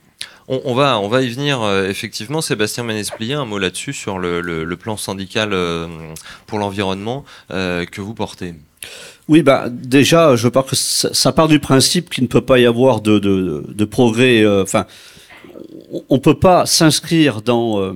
[0.52, 2.42] On, va, on va y venir euh, effectivement.
[2.42, 5.56] Sébastien Ménesplier, un mot là-dessus sur le, plan syndical
[6.48, 8.56] pour l'environnement que vous portez.
[9.30, 12.66] Oui, bah déjà, je pense que ça, part du principe qu'il ne peut pas y
[12.66, 14.42] avoir de, de, progrès.
[14.44, 14.88] Euh, enfin,
[16.10, 17.94] on ne peut pas s'inscrire dans euh,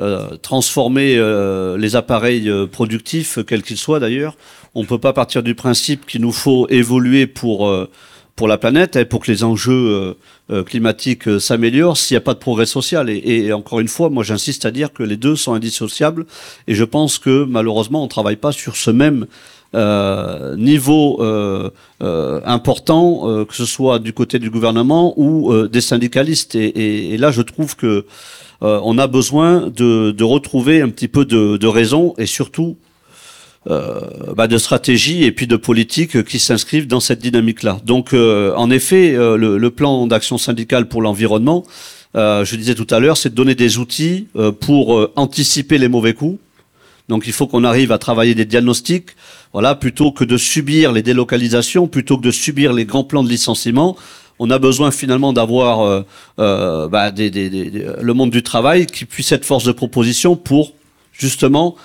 [0.00, 4.36] euh transformer euh, les appareils productifs, quels qu'ils soient d'ailleurs.
[4.74, 7.72] On ne peut pas partir du principe qu'il nous faut évoluer pour
[8.36, 10.16] pour la planète et pour que les enjeux
[10.66, 13.08] climatiques s'améliorent s'il n'y a pas de progrès social.
[13.08, 16.26] Et, encore une fois, moi j'insiste à dire que les deux sont indissociables
[16.66, 19.26] et je pense que malheureusement on ne travaille pas sur ce même
[19.74, 21.68] euh, niveau euh,
[22.00, 26.54] euh, important, que ce soit du côté du gouvernement ou des syndicalistes.
[26.54, 28.06] Et, là, je trouve que
[28.60, 32.76] on a besoin de, retrouver un petit peu de, raison et surtout
[33.66, 37.80] bah, de stratégie et puis de politique qui s'inscrivent dans cette dynamique-là.
[37.84, 41.64] Donc, en effet, le, plan d'action syndicale pour l'environnement,
[42.14, 44.26] je disais tout à l'heure, c'est de donner des outils
[44.60, 46.38] pour anticiper les mauvais coups.
[47.08, 49.10] Donc, il faut qu'on arrive à travailler des diagnostics,
[49.52, 53.28] voilà, plutôt que de subir les délocalisations, plutôt que de subir les grands plans de
[53.28, 53.96] licenciement,
[54.38, 56.02] on a besoin finalement d'avoir euh,
[56.38, 60.72] euh, bah, le monde du travail qui puisse être force de proposition pour
[61.12, 61.76] justement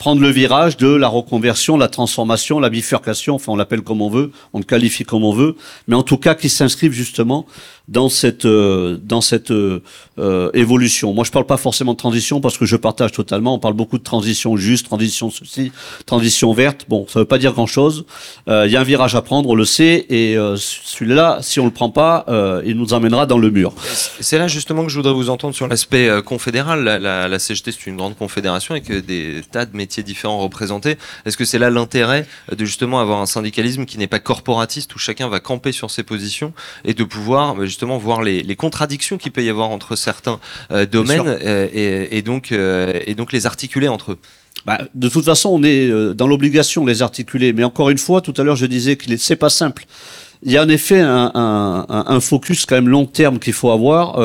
[0.00, 4.08] prendre le virage de la reconversion, la transformation, la bifurcation, enfin on l'appelle comme on
[4.08, 5.56] veut, on le qualifie comme on veut,
[5.88, 7.44] mais en tout cas qui s'inscrivent justement
[7.90, 9.82] dans cette euh, dans cette euh,
[10.18, 11.12] euh, évolution.
[11.12, 13.54] Moi, je parle pas forcément de transition parce que je partage totalement.
[13.54, 15.72] On parle beaucoup de transition juste, transition ceci,
[16.06, 16.86] transition verte.
[16.88, 18.04] Bon, ça veut pas dire grand chose.
[18.46, 21.70] Il y a un virage à prendre, on le sait, et celui-là, si on le
[21.70, 22.26] prend pas,
[22.64, 23.72] il nous emmènera dans le mur.
[24.20, 26.84] C'est là justement que je voudrais vous entendre sur l'aspect confédéral.
[26.84, 30.96] La, la, CGT, c'est une grande confédération avec des tas de métiers différents représentés.
[31.24, 34.98] Est-ce que c'est là l'intérêt de justement avoir un syndicalisme qui n'est pas corporatiste où
[34.98, 36.52] chacun va camper sur ses positions
[36.84, 40.38] et de pouvoir justement justement voir les, contradictions qu'il peut y avoir entre certains
[40.70, 44.18] euh, domaines euh, et, donc, euh, et donc les articuler entre eux.
[44.66, 47.54] Bah, de toute façon, on est dans l'obligation de les articuler.
[47.54, 49.86] Mais encore une fois, tout à l'heure, je disais que c'est pas simple.
[50.42, 54.16] Il y a en effet un, focus quand même long terme qu'il faut avoir.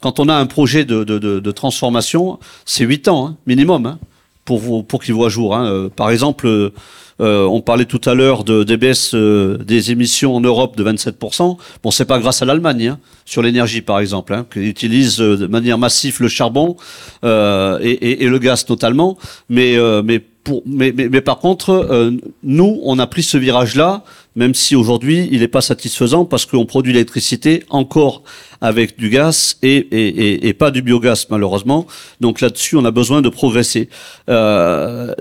[0.00, 3.84] quand on a un projet de, transformation, c'est 8 ans hein, minimum.
[3.84, 3.98] Hein.
[4.46, 5.54] Pour, pour qu'ils voient jour.
[5.54, 5.66] Hein.
[5.66, 10.40] Euh, par exemple, euh, on parlait tout à l'heure de, des baisses des émissions en
[10.40, 11.58] Europe de 27%.
[11.82, 15.46] Bon, c'est pas grâce à l'Allemagne, hein, sur l'énergie par exemple, hein, qui utilise de
[15.46, 16.76] manière massive le charbon
[17.22, 19.18] et, et, et, le gaz totalement.
[19.50, 20.22] Mais, mais
[20.66, 22.10] mais, par contre, euh,
[22.42, 24.04] nous, on a pris ce virage-là,
[24.34, 28.22] même si aujourd'hui, il n'est pas satisfaisant parce qu'on produit l'électricité encore
[28.60, 31.86] avec du gaz et, pas du biogaz, malheureusement.
[32.20, 33.88] Donc là-dessus, on a besoin de progresser.
[34.28, 35.14] Euh,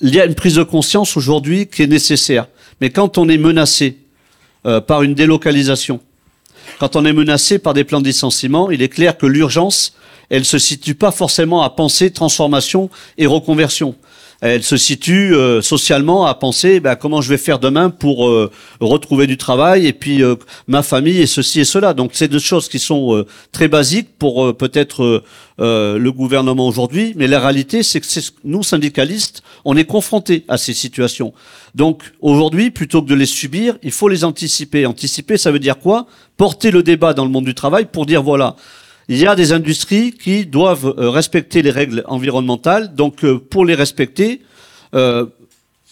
[0.00, 2.46] il y a une prise de conscience aujourd'hui qui est nécessaire.
[2.80, 3.98] Mais quand on est menacé
[4.66, 6.00] euh, par une délocalisation,
[6.78, 9.94] quand on est menacé par des plans de licenciement, il est clair que l'urgence,
[10.28, 13.94] elle se situe pas forcément à penser transformation et reconversion
[14.40, 18.50] elle se situe euh, socialement à penser bah, comment je vais faire demain pour euh,
[18.80, 21.94] retrouver du travail et puis euh, ma famille et ceci et cela.
[21.94, 25.22] Donc c'est deux choses qui sont très basiques pour peut-être
[25.58, 28.06] le gouvernement aujourd'hui, mais la réalité c'est que
[28.44, 31.32] nous syndicalistes, on est confrontés à ces situations.
[31.74, 34.86] Donc aujourd'hui, plutôt que de les subir, il faut les anticiper.
[34.86, 36.06] Anticiper, ça veut dire quoi?
[36.36, 38.56] Porter le débat dans le monde du travail pour dire voilà
[39.08, 42.94] il y a des industries qui doivent euh, respecter les règles environnementales.
[42.94, 44.42] Donc, euh, pour les respecter,
[44.94, 45.26] euh,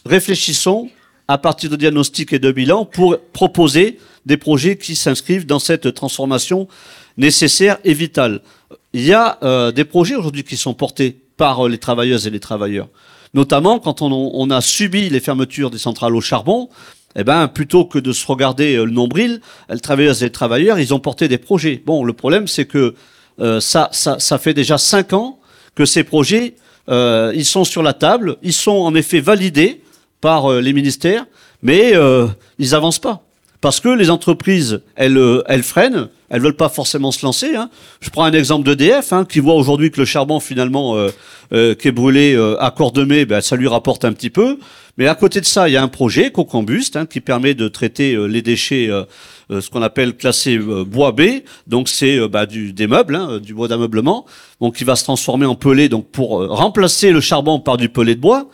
[0.05, 0.91] réfléchissons
[1.29, 5.95] à partir de diagnostics et de bilans pour proposer des projets qui s'inscrivent dans cette
[5.95, 6.69] transformation
[7.17, 8.41] nécessaire et vitale.
[8.93, 9.39] Il y a
[9.73, 12.89] des projets aujourd'hui qui sont portés par les travailleuses et les travailleurs.
[13.33, 16.69] Notamment quand on, on a subi les fermetures des centrales au charbon,
[17.17, 20.79] eh ben, plutôt que de se regarder euh, le nombril, les travailleuses et les travailleurs,
[20.79, 21.83] ils ont porté des projets.
[21.85, 22.95] Bon, le problème, c'est que
[23.41, 23.91] euh, ça,
[24.39, 25.39] fait déjà cinq ans
[25.75, 26.55] que ces projets,
[26.89, 29.83] euh, ils sont sur la table, ils sont en effet validés
[30.21, 31.27] par les ministères,
[31.63, 31.93] mais
[32.59, 33.23] ils avancent pas.
[33.65, 37.57] Parce que les entreprises, elles, elles freinent, elles veulent pas forcément se lancer.
[37.57, 37.71] Hein.
[38.03, 41.09] Je prends un exemple d'EDF, hein, qui voit aujourd'hui que le charbon finalement euh,
[41.55, 44.59] euh, qui est brûlé euh, à Cordemais, ben, ça lui rapporte un petit peu.
[44.99, 47.67] Mais à côté de ça, il y a un projet, Cocombuste, hein, qui permet de
[47.69, 48.91] traiter les déchets,
[49.49, 51.23] ce qu'on appelle classé bois B.
[51.67, 54.27] Donc c'est du, des meubles, hein, du bois d'ameublement,
[54.61, 58.15] donc qui va se transformer en pellet, donc pour remplacer le charbon par du pellet
[58.15, 58.47] de bois.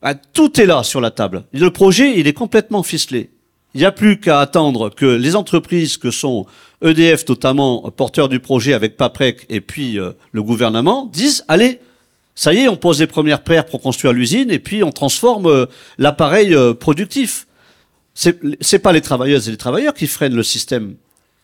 [0.00, 1.44] Bah, tout est là sur la table.
[1.52, 3.28] Le projet, il est complètement ficelé.
[3.76, 6.46] Il n'y a plus qu'à attendre que les entreprises que sont
[6.82, 11.80] EDF, notamment porteurs du projet avec Paprec et puis euh, le gouvernement, disent allez,
[12.34, 15.44] ça y est, on pose les premières pierres pour construire l'usine et puis on transforme
[15.44, 15.66] euh,
[15.98, 17.48] l'appareil euh, productif.
[18.14, 20.94] C'est, c'est pas les travailleuses et les travailleurs qui freinent le système.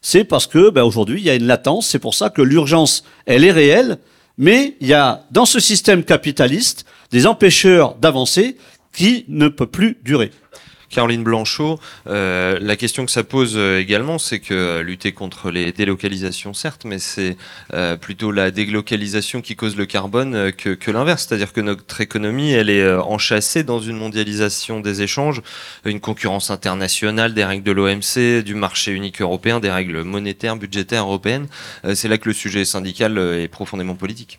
[0.01, 1.87] C'est parce que ben, aujourd'hui il y a une latence.
[1.87, 3.99] C'est pour ça que l'urgence elle est réelle,
[4.39, 8.57] mais il y a dans ce système capitaliste des empêcheurs d'avancer
[8.95, 10.31] qui ne peut plus durer.
[10.93, 15.51] Caroline Blanchot, euh, la question que ça pose euh, également, c'est que euh, lutter contre
[15.51, 17.37] les délocalisations, certes, mais c'est
[18.01, 21.27] plutôt la délocalisation qui cause le carbone que, l'inverse.
[21.27, 25.41] C'est-à-dire que notre économie, elle est enchâssée dans une mondialisation des échanges,
[25.87, 31.05] une concurrence internationale des règles de l'OMC, du marché unique européen, des règles monétaires, budgétaires
[31.05, 31.47] européennes.
[31.95, 34.39] c'est là que le sujet syndical est profondément politique.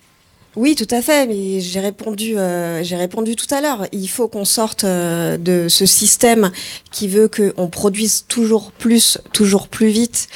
[0.55, 1.25] Oui, tout à fait.
[1.25, 3.87] Mais j'ai répondu, euh, j'ai répondu tout à l'heure.
[3.91, 6.51] Il faut qu'on sorte euh, de ce système
[6.91, 10.27] qui veut qu'on produise toujours plus, toujours plus vite,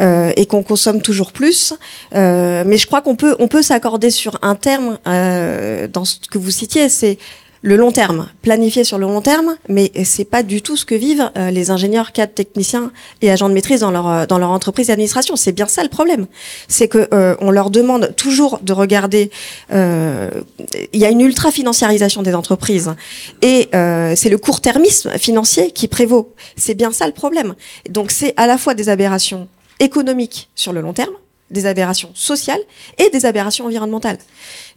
[0.00, 1.74] euh, et qu'on consomme toujours plus.
[2.12, 6.50] mais je crois qu'on peut, on peut s'accorder sur un terme dans ce que vous
[6.50, 7.18] citiez, c'est
[7.64, 10.94] le long terme, planifier sur le long terme, mais c'est pas du tout ce que
[10.94, 14.50] vivent euh, les ingénieurs, cadres, techniciens et agents de maîtrise dans leur euh, dans leur
[14.50, 15.34] entreprise d'administration.
[15.34, 16.26] C'est bien ça le problème,
[16.68, 19.30] c'est que euh, on leur demande toujours de regarder.
[19.72, 22.92] Il y a une ultra financiarisation des entreprises
[23.40, 26.34] et c'est le court-termisme financier qui prévaut.
[26.56, 27.54] C'est bien ça le problème.
[27.88, 29.48] Donc c'est à la fois des aberrations
[29.80, 31.14] économiques sur le long terme,
[31.50, 32.60] des aberrations sociales
[32.98, 34.18] et des aberrations environnementales.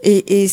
[0.04, 0.48] Et, et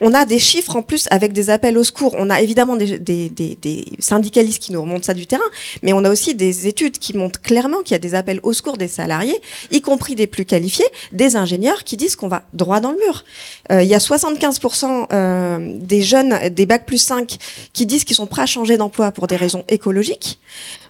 [0.00, 2.14] on a des chiffres en plus avec des appels au secours.
[2.18, 5.42] On a évidemment des, syndicalistes qui nous remontent ça du terrain,
[5.82, 8.52] mais on a aussi des études qui montrent clairement qu'il y a des appels au
[8.52, 12.80] secours des salariés, y compris des plus qualifiés, des ingénieurs qui disent qu'on va droit
[12.80, 13.24] dans le mur.
[13.70, 17.36] Euh, il y a 75% euh, des jeunes des bac plus 5
[17.72, 20.38] qui disent qu'ils sont prêts à changer d'emploi pour des raisons écologiques.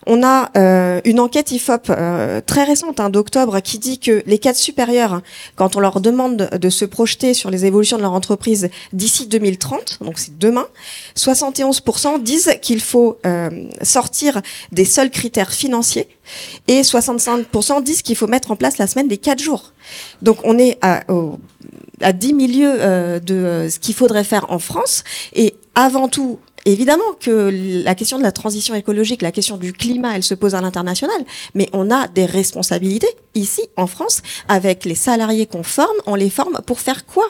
[0.07, 4.39] On a euh, une enquête IFOP euh, très récente hein, d'octobre qui dit que les
[4.39, 5.21] cadres supérieurs,
[5.57, 9.99] quand on leur demande de, se projeter sur les évolutions de leur entreprise d'ici 2030,
[10.03, 10.67] donc c'est demain,
[11.17, 13.49] 71% disent qu'il faut euh,
[13.83, 14.41] sortir
[14.73, 16.09] des seuls critères financiers
[16.69, 19.73] et 65% disent qu'il faut mettre en place la semaine des 4 jours.
[20.23, 21.03] Donc on est à,
[22.01, 22.77] à 10 milieux
[23.21, 27.51] de ce qu'il faudrait faire en France et avant tout Évidemment que
[27.85, 31.25] la question de la transition écologique, la question du climat, elle se pose à l'international,
[31.55, 36.31] mais on a des responsabilités ici, en France, avec les salariés qu'on forme, on les
[36.31, 37.25] forme pour faire quoi?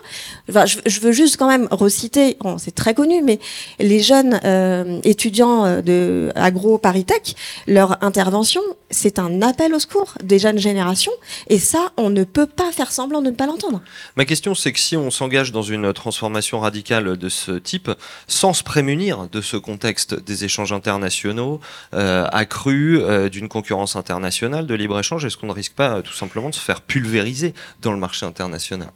[0.48, 3.38] Je, veux juste quand même reciter, c'est très connu, mais
[3.78, 10.14] les jeunes euh, étudiants euh, de agro paritech, leur intervention, c'est un appel au secours
[10.24, 11.12] des jeunes générations,
[11.48, 13.80] et ça, on ne peut pas faire semblant de ne pas l'entendre.
[14.16, 17.90] Ma question, c'est que si on s'engage dans une transformation radicale de ce type,
[18.26, 21.60] sans se prémunir de ce contexte des échanges internationaux
[21.94, 26.12] euh, accrus, euh, d'une concurrence internationale, de libre-échange, est-ce qu'on ne risque pas euh, tout
[26.12, 28.90] simplement de se faire pulvériser dans le marché international?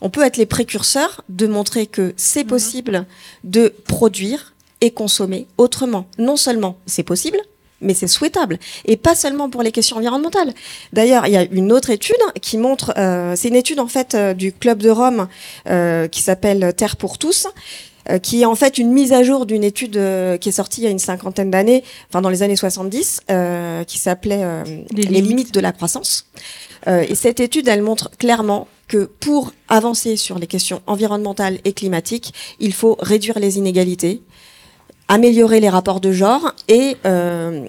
[0.00, 2.48] On peut être les précurseurs de montrer que c'est Mhm.
[2.48, 3.06] possible
[3.44, 6.06] de produire et consommer autrement.
[6.18, 7.38] Non seulement c'est possible,
[7.80, 8.58] mais c'est souhaitable.
[8.84, 10.52] Et pas seulement pour les questions environnementales.
[10.92, 14.14] D'ailleurs, il y a une autre étude qui montre, euh, c'est une étude en fait
[14.14, 15.28] euh, du Club de Rome
[15.68, 17.46] euh, qui s'appelle Terre pour tous,
[18.18, 20.84] qui est en fait une mise à jour d'une étude euh, qui est sortie il
[20.84, 25.02] y a une cinquantaine d'années, enfin dans les années 70, euh, qui s'appelait euh, Les
[25.02, 26.26] Les limites de la croissance.
[26.86, 31.74] Euh, et cette étude, elle montre clairement que pour avancer sur les questions environnementales et
[31.74, 34.22] climatiques, il faut réduire les inégalités,
[35.08, 37.66] améliorer les rapports de genre et euh,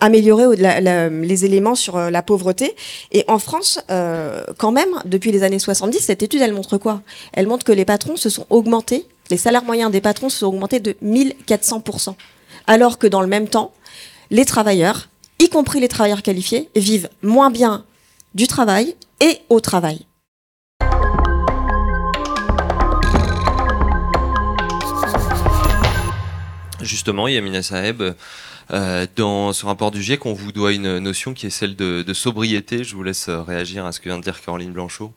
[0.00, 2.74] améliorer au- la- la- les éléments sur euh, la pauvreté.
[3.12, 7.02] Et en France, euh, quand même, depuis les années 70, cette étude, elle montre quoi?
[7.32, 10.46] Elle montre que les patrons se sont augmentés, les salaires moyens des patrons se sont
[10.46, 12.14] augmentés de 1400%.
[12.66, 13.72] Alors que dans le même temps,
[14.30, 17.86] les travailleurs, y compris les travailleurs qualifiés, vivent moins bien
[18.34, 20.04] du travail et au travail.
[26.82, 28.02] Justement, Yamina Saeb,
[28.70, 32.02] euh, dans ce rapport du GIEC, on vous doit une notion qui est celle de,
[32.02, 32.84] de sobriété.
[32.84, 35.10] Je vous laisse euh, réagir à ce que vient de dire Caroline Blanchot.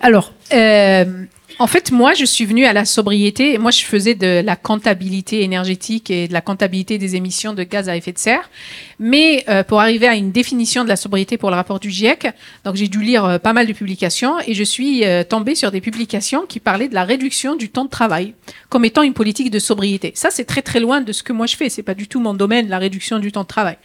[0.00, 1.24] Alors, euh,
[1.62, 3.56] en fait, moi, je suis venue à la sobriété.
[3.56, 7.88] Moi, je faisais de la comptabilité énergétique et de la comptabilité des émissions de gaz
[7.88, 8.50] à effet de serre.
[8.98, 12.26] Mais euh, pour arriver à une définition de la sobriété pour le rapport du GIEC,
[12.64, 15.70] donc j'ai dû lire euh, pas mal de publications et je suis euh, tombée sur
[15.70, 18.34] des publications qui parlaient de la réduction du temps de travail
[18.68, 20.12] comme étant une politique de sobriété.
[20.16, 21.68] Ça, c'est très très loin de ce que moi je fais.
[21.68, 23.76] C'est pas du tout mon domaine, la réduction du temps de travail.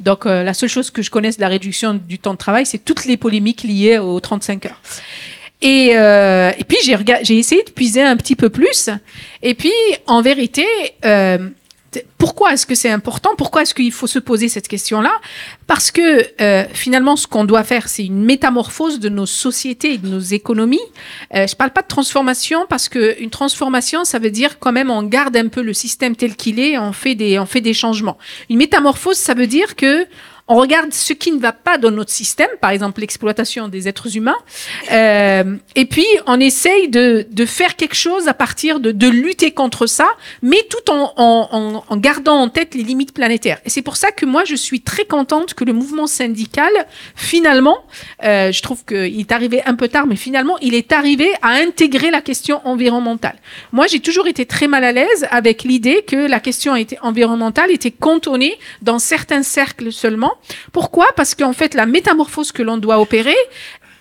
[0.00, 2.64] Donc, euh, la seule chose que je connaisse de la réduction du temps de travail,
[2.66, 4.80] c'est toutes les polémiques liées aux 35 heures.
[5.62, 8.88] Et, euh, et puis j'ai rega- j'ai essayé de puiser un petit peu plus.
[9.42, 9.72] Et puis
[10.06, 10.66] en vérité,
[11.04, 11.50] euh,
[12.18, 13.30] pourquoi est-ce que c'est important?
[13.36, 15.10] Pourquoi est-ce qu'il faut se poser cette question-là?
[15.66, 19.98] Parce que euh, finalement, ce qu'on doit faire, c'est une métamorphose de nos sociétés et
[19.98, 20.78] de nos économies.
[21.34, 24.90] Euh, je parle pas de transformation parce que une transformation, ça veut dire quand même
[24.90, 27.74] on garde un peu le système tel qu'il est, on fait des on fait des
[27.74, 28.18] changements.
[28.48, 30.06] Une métamorphose, ça veut dire que
[30.50, 34.16] on regarde ce qui ne va pas dans notre système, par exemple l'exploitation des êtres
[34.16, 34.36] humains,
[34.90, 39.52] euh, et puis on essaye de, de faire quelque chose à partir de, de lutter
[39.52, 40.08] contre ça,
[40.42, 43.60] mais tout en, en, en, gardant en tête les limites planétaires.
[43.64, 46.72] Et c'est pour ça que moi je suis très contente que le mouvement syndical,
[47.14, 47.78] finalement,
[48.24, 51.50] euh, je trouve qu'il est arrivé un peu tard, mais finalement il est arrivé à
[51.50, 53.36] intégrer la question environnementale.
[53.70, 57.92] Moi j'ai toujours été très mal à l'aise avec l'idée que la question environnementale était
[57.92, 60.32] cantonnée dans certains cercles seulement.
[60.72, 61.06] Pourquoi?
[61.16, 63.36] Parce qu'en fait, la métamorphose que l'on doit opérer,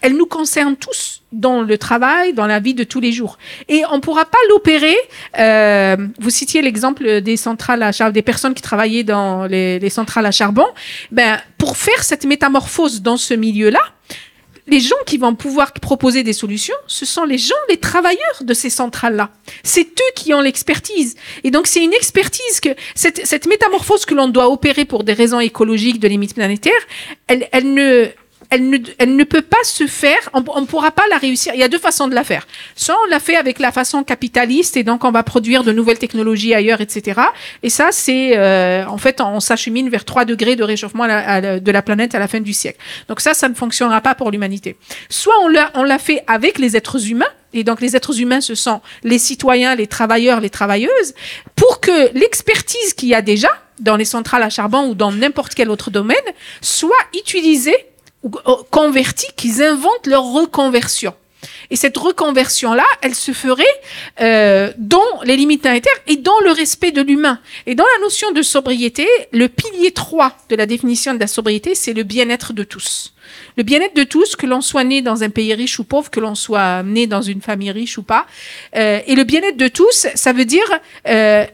[0.01, 3.37] elle nous concerne tous dans le travail, dans la vie de tous les jours.
[3.67, 4.95] Et on ne pourra pas l'opérer.
[5.37, 9.89] Euh, vous citiez l'exemple des centrales à charbon, des personnes qui travaillaient dans les, les
[9.89, 10.65] centrales à charbon.
[11.11, 13.81] Ben, pour faire cette métamorphose dans ce milieu-là,
[14.69, 18.53] les gens qui vont pouvoir proposer des solutions, ce sont les gens, les travailleurs de
[18.53, 19.31] ces centrales-là.
[19.63, 21.15] C'est eux qui ont l'expertise.
[21.43, 25.39] Et donc, c'est une expertise que cette, métamorphose que l'on doit opérer pour des raisons
[25.39, 26.71] écologiques de limites planétaires,
[27.27, 28.07] elle, elle ne,
[28.49, 31.53] elle ne, elle ne peut pas se faire, on ne pourra pas la réussir.
[31.53, 32.47] Il y a deux façons de la faire.
[32.75, 35.99] Soit on la fait avec la façon capitaliste et donc on va produire de nouvelles
[35.99, 37.21] technologies ailleurs, etc.
[37.61, 41.81] Et ça, c'est euh, en fait, on s'achemine vers 3 degrés de réchauffement de la
[41.81, 42.79] planète à la fin du siècle.
[43.07, 44.77] Donc ça, ça ne fonctionnera pas pour l'humanité.
[45.09, 47.25] Soit on l'a, on l'a fait avec les êtres humains.
[47.53, 51.15] Et donc les êtres humains, ce sont les citoyens, les travailleurs, les travailleuses,
[51.55, 55.55] pour que l'expertise qu'il y a déjà dans les centrales à charbon ou dans n'importe
[55.55, 56.17] quel autre domaine
[56.61, 57.88] soit utilisée
[58.69, 61.13] convertis, qu'ils inventent leur reconversion.
[61.69, 63.63] Et cette reconversion-là, elle se ferait
[64.21, 67.39] euh, dans les limites planétaires et dans le respect de l'humain.
[67.65, 71.75] Et dans la notion de sobriété, le pilier 3 de la définition de la sobriété,
[71.75, 73.13] c'est le bien-être de tous.
[73.55, 76.19] Le bien-être de tous, que l'on soit né dans un pays riche ou pauvre, que
[76.19, 78.25] l'on soit né dans une famille riche ou pas.
[78.75, 80.67] Euh, et le bien-être de tous, ça veut dire
[81.07, 81.45] euh,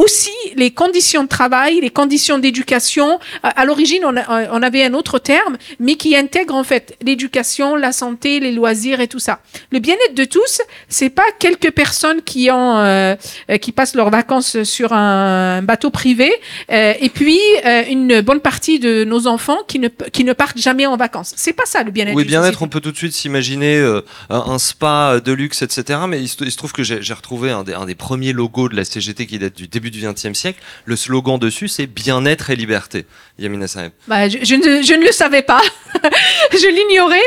[0.00, 3.18] aussi les conditions de travail, les conditions d'éducation.
[3.42, 7.92] À, l'origine, on, on, avait un autre terme, mais qui intègre en fait l'éducation, la
[7.92, 9.40] santé, les loisirs et tout ça.
[9.70, 13.14] Le bien-être de tous, c'est pas quelques personnes qui ont, euh,
[13.60, 16.32] qui passent leurs vacances sur un bateau privé,
[16.70, 20.58] euh, et puis euh, une bonne partie de nos enfants qui ne qui ne partent
[20.58, 21.34] jamais en vacances.
[21.36, 22.16] C'est pas ça le bien-être.
[22.16, 26.00] Oui, bien-être, on peut tout de suite s'imaginer un, spa de luxe, etc.
[26.08, 28.84] Mais il se, trouve que j'ai retrouvé un des, un des premiers logos de la
[28.84, 30.60] CGT qui date du début du XXe siècle.
[30.84, 33.06] Le slogan dessus, c'est bien-être et liberté.
[33.38, 33.92] Yamina Saeb.
[34.06, 35.62] Bah, je, ne, je, ne, le savais pas.
[36.52, 37.18] je l'ignorais.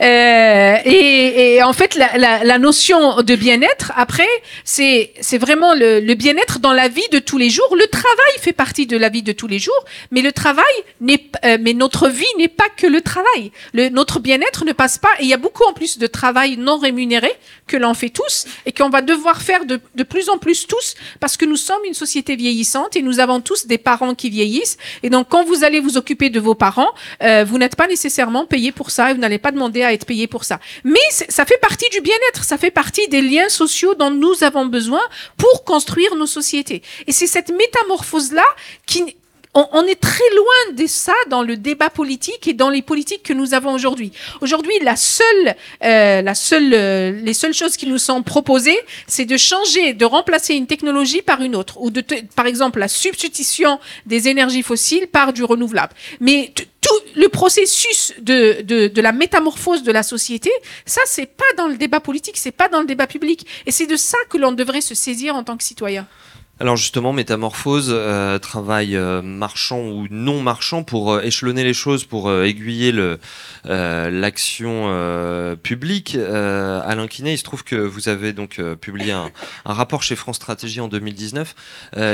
[0.00, 4.28] Euh, et, en fait, la, notion de bien-être, après,
[4.64, 7.76] c'est vraiment le, bien-être dans la vie de tous les jours.
[7.76, 10.64] Le travail fait partie de la vie de tous les jours, mais le travail
[11.00, 13.52] n'est, euh, mais notre vie n'est pas que le travail.
[13.74, 15.10] Notre bien-être ne passe pas.
[15.20, 17.32] Et il y a beaucoup en plus de travail non rémunéré
[17.66, 20.94] que l'on fait tous et qu'on va devoir faire de, de plus en plus tous
[21.20, 24.76] parce que nous sommes une société vieillissante et nous avons tous des parents qui vieillissent.
[25.02, 26.90] Et donc, quand vous allez vous occuper de vos parents,
[27.22, 30.06] euh, vous n'êtes pas nécessairement payé pour ça et vous n'allez pas demander à être
[30.06, 30.58] payé pour ça.
[30.84, 34.66] Mais ça fait partie du bien-être, ça fait partie des liens sociaux dont nous avons
[34.66, 35.00] besoin
[35.36, 36.82] pour construire nos sociétés.
[37.06, 38.44] Et c'est cette métamorphose-là
[38.86, 39.16] qui,
[39.54, 43.34] on, est très loin de ça dans le débat politique et dans les politiques que
[43.34, 44.12] nous avons aujourd'hui.
[44.40, 49.26] Aujourd'hui, la seule, euh, la seule, euh, les seules choses qui nous sont proposées, c'est
[49.26, 52.02] de changer, de remplacer une technologie par une autre, ou de,
[52.34, 55.92] par exemple, la substitution des énergies fossiles par du renouvelable.
[56.20, 60.50] Mais tout le processus de, de, de, la métamorphose de la société,
[60.86, 63.86] ça, c'est pas dans le débat politique, c'est pas dans le débat public, et c'est
[63.86, 66.06] de ça que l'on devrait se saisir en tant que citoyen.
[66.60, 72.04] Alors justement, métamorphose, euh, travail euh, marchand ou non marchand pour euh, échelonner les choses,
[72.04, 72.92] pour aiguiller
[73.64, 76.14] l'action publique.
[76.14, 79.30] Alain Quinet, il se trouve que vous avez donc publié un,
[79.64, 81.54] rapport chez France Stratégie en 2019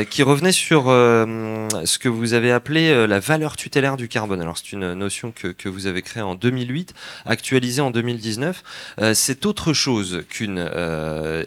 [0.08, 4.40] qui revenait sur ce que vous avez appelé la valeur tutélaire du carbone.
[4.40, 6.94] Alors c'est une notion que, que, vous avez créée en 2008,
[7.26, 8.62] actualisée en 2019.
[9.14, 10.58] c'est autre chose qu'une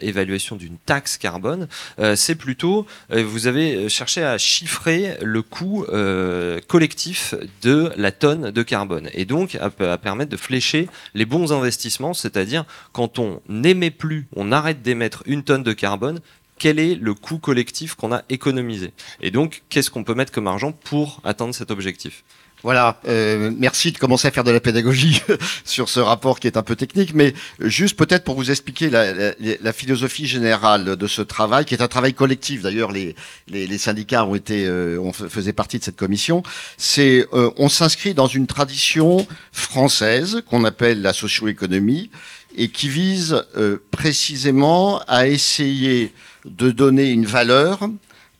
[0.00, 1.68] évaluation d'une taxe carbone.
[2.14, 2.81] c'est plutôt
[3.12, 8.62] euh, vous avez euh, cherché à chiffrer le coût euh, collectif de la tonne de
[8.62, 14.26] carbone et donc à, permettre de flécher les bons investissements, c'est-à-dire quand on n'émet plus,
[14.36, 16.20] on arrête d'émettre une tonne de carbone,
[16.58, 18.92] quel est le coût collectif qu'on a économisé?
[19.20, 22.22] Et donc, qu'est-ce qu'on peut mettre comme argent pour atteindre cet objectif?
[22.62, 25.20] Voilà, euh, merci de commencer à faire de la pédagogie
[25.64, 29.72] sur ce rapport qui est un peu technique, mais juste peut-être pour vous expliquer la,
[29.72, 32.62] philosophie générale de ce travail, qui est un travail collectif.
[32.62, 36.42] D'ailleurs, les, syndicats ont été, euh, on faisait partie de cette commission.
[36.76, 42.10] C'est, euh, on s'inscrit dans une tradition française qu'on appelle la socio-économie
[42.56, 46.12] et qui vise euh, précisément à essayer
[46.44, 47.88] de donner une valeur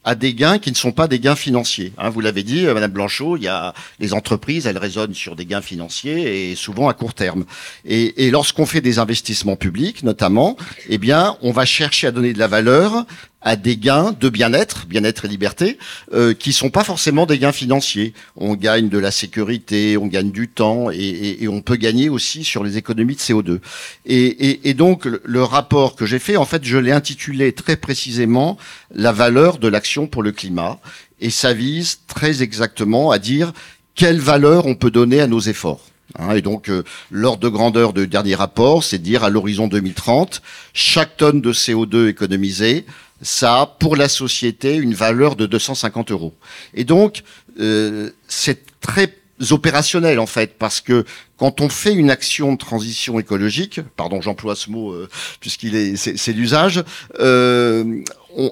[0.05, 1.93] à des gains qui ne sont pas des gains financiers.
[1.99, 5.37] Hein, vous l'avez dit, euh, Madame Blanchot, il y a les entreprises, elles raisonnent sur
[5.37, 7.45] des gains financiers et souvent à court terme.
[7.85, 10.57] Et, et lorsqu'on fait des investissements publics, notamment,
[10.89, 13.07] eh bien, on va chercher à donner de la valeur
[13.43, 15.79] à des gains de bien-être, bien-être et liberté,
[16.13, 18.15] euh, qui sont pas forcément des gains financiers.
[18.37, 22.45] On gagne de la sécurité, on gagne du temps et, et, on peut gagner aussi
[22.45, 23.59] sur les économies de CO2.
[24.07, 28.57] Et, et donc le, rapport que j'ai fait, en fait, je l'ai intitulé très précisément
[28.95, 30.79] la valeur de l'action pour le climat
[31.21, 33.53] et ça vise très exactement à dire
[33.95, 35.81] quelle valeur on peut donner à nos efforts.
[36.19, 40.43] Hein, et donc, euh, l'ordre de grandeur du dernier rapport, c'est dire à l'horizon 2030,
[40.75, 42.85] chaque tonne de CO2 économisée
[43.23, 46.35] ça a pour la société une valeur de 250 euros.
[46.75, 47.23] Et donc,
[47.61, 49.15] euh, c'est très
[49.51, 51.05] opérationnel en fait, parce que
[51.37, 55.09] quand on fait une action de transition écologique, pardon, j'emploie ce mot euh,
[55.41, 56.85] puisqu'il est, c'est, l'usage.
[57.19, 58.03] Euh,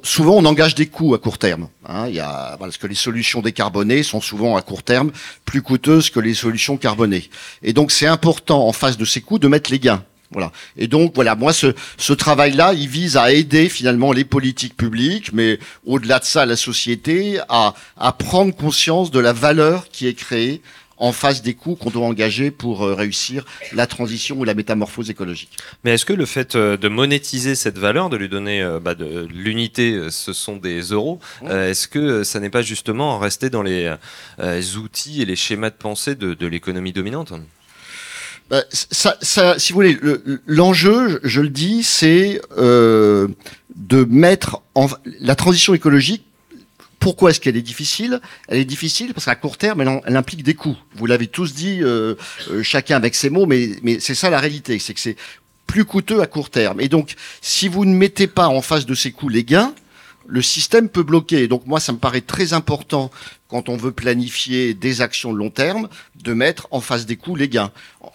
[0.02, 1.68] souvent, on engage des coûts à court terme.
[1.86, 5.12] Hein, il y a, parce que les solutions décarbonées sont souvent à court terme
[5.44, 7.30] plus coûteuses que les solutions carbonées.
[7.62, 10.04] Et donc, c'est important en face de ces coûts de mettre les gains.
[10.33, 10.53] Voilà.
[10.76, 15.33] Et donc voilà, moi ce, ce travail-là, il vise à aider finalement les politiques publiques,
[15.33, 20.14] mais au-delà de ça, la société, à, à prendre conscience de la valeur qui est
[20.14, 20.62] créée
[21.01, 25.11] en face des coûts qu'on doit engager pour euh, réussir la transition ou la métamorphose
[25.11, 25.57] écologique.
[25.83, 28.95] Mais est-ce que le fait euh, de monétiser cette valeur, de lui donner euh, bah,
[28.95, 31.18] de l'unité, ce sont des euros,
[31.49, 33.97] est-ce que ça n'est pas justement rester dans les
[34.76, 37.33] outils et les schémas de pensée de, de l'économie dominante?
[38.51, 39.96] Bah, ça, ça, si vous voulez,
[40.44, 43.28] l'enjeu, je le dis, c'est euh,
[43.76, 44.88] de mettre en
[45.20, 46.24] la transition écologique.
[46.98, 48.20] Pourquoi est-ce qu'elle est difficile?
[48.48, 50.76] Elle est difficile parce qu'à court terme, elle, implique des coûts.
[50.96, 52.16] Vous l'avez tous dit, euh,
[52.51, 55.16] euh, chacun avec ses mots, mais, mais c'est ça la réalité, c'est que c'est
[55.68, 56.80] plus coûteux à court terme.
[56.80, 59.72] Et donc, si vous ne mettez pas en face de ces coûts les gains,
[60.26, 61.46] le système peut bloquer.
[61.46, 63.12] Donc moi, ça me paraît très important
[63.51, 65.88] quand on veut planifier des actions de long terme,
[66.22, 67.72] de mettre en face des coûts les gains.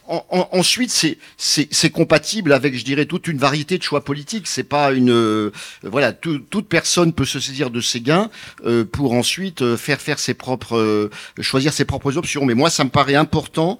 [0.07, 0.91] ensuite,
[1.38, 4.47] c'est compatible avec, je dirais, toute une variété de choix politiques.
[4.47, 5.51] C'est pas une euh,
[5.83, 8.29] voilà, toute personne peut se saisir de ses gains
[8.65, 11.09] euh, pour ensuite euh, faire faire ses propres
[11.41, 12.45] choisir ses propres options.
[12.45, 13.77] Mais moi, ça me paraît important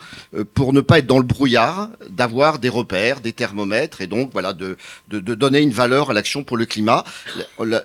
[0.53, 4.53] pour ne pas être dans le brouillard, d'avoir des repères, des thermomètres, et donc voilà,
[4.53, 4.78] de
[5.10, 7.03] donner une valeur à l'action pour le climat.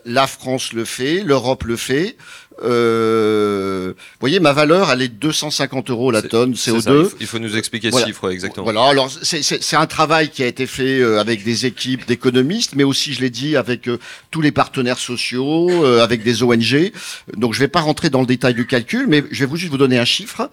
[0.05, 2.17] La France le fait, l'Europe le fait.
[2.63, 7.11] Euh, vous voyez, ma valeur, elle est 250 euros la tonne CO2.
[7.21, 8.65] il, faut, nous expliquer ce chiffre exactement.
[8.65, 12.85] Voilà, alors c'est un travail qui a été fait euh, avec des équipes d'économistes, mais
[12.85, 13.99] aussi, je l'ai dit, avec euh,
[14.31, 16.93] tous les partenaires sociaux, avec des ONG.
[17.37, 19.71] Donc, je vais pas rentrer dans le détail du calcul, mais je vais vous juste
[19.71, 20.51] vous donner un chiffre.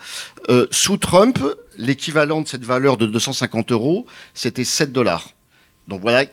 [0.72, 1.40] sous Trump,
[1.78, 5.30] l'équivalent de cette valeur de 250 euros, c'était 7 dollars.
[5.88, 6.26] Donc voilà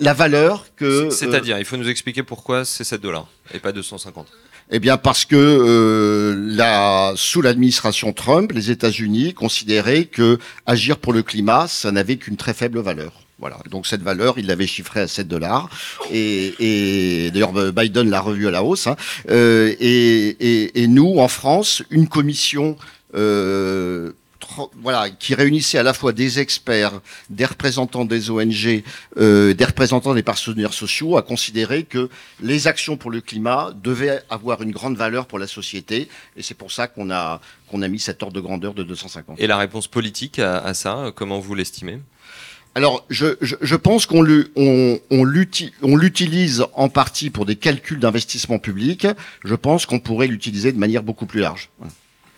[0.00, 1.10] la valeur que.
[1.10, 4.26] C'est-à-dire, il faut nous expliquer pourquoi c'est 7 dollars et pas 250.
[4.70, 11.12] Eh bien parce que euh, la, sous l'administration Trump, les États-Unis considéraient que agir pour
[11.12, 13.12] le climat, ça n'avait qu'une très faible valeur.
[13.38, 13.58] Voilà.
[13.70, 15.68] Donc cette valeur, il l'avait chiffrée à 7 dollars.
[16.10, 18.86] Et, et d'ailleurs, Biden l'a revu à la hausse.
[18.86, 18.96] Hein.
[19.30, 22.76] Euh, et, et, et, nous, en France, une commission
[23.14, 24.12] euh,
[24.82, 28.82] voilà, qui réunissait à la fois des experts, des représentants des ONG,
[29.16, 32.08] euh, des représentants des partenaires sociaux, a considéré que
[32.40, 36.08] les actions pour le climat devaient avoir une grande valeur pour la société.
[36.36, 39.40] Et c'est pour ça qu'on a, qu'on a mis cet ordre de grandeur de 250.
[39.40, 42.00] Et la réponse politique à, ça, comment vous l'estimez?
[42.74, 48.58] Alors, je, je, je, pense qu'on on, on l'utilise en partie pour des calculs d'investissement
[48.58, 49.06] public.
[49.44, 51.70] Je pense qu'on pourrait l'utiliser de manière beaucoup plus large.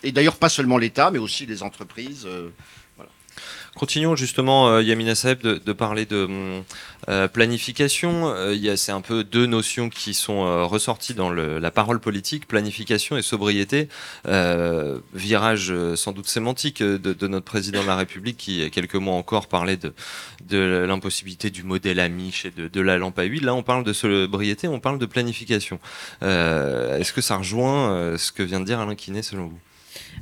[0.03, 2.25] Et d'ailleurs, pas seulement l'État, mais aussi les entreprises.
[2.25, 2.49] Euh,
[3.75, 6.27] Continuons justement, euh, Yamina Saeb, de, parler de
[7.07, 8.27] euh, planification.
[8.27, 13.21] Euh, c'est un peu deux notions qui sont ressorties dans la parole politique, planification et
[13.21, 13.87] sobriété.
[15.13, 18.95] virage sans doute sémantique de, notre président de la République qui, il y a quelques
[18.95, 23.45] mois encore, parlait de, l'impossibilité du modèle Amish et de, la lampe à huile.
[23.45, 25.79] Là, on parle de sobriété, on parle de planification.
[26.21, 29.59] Est-ce que ça rejoint ce que vient de dire Alain Quinet selon vous?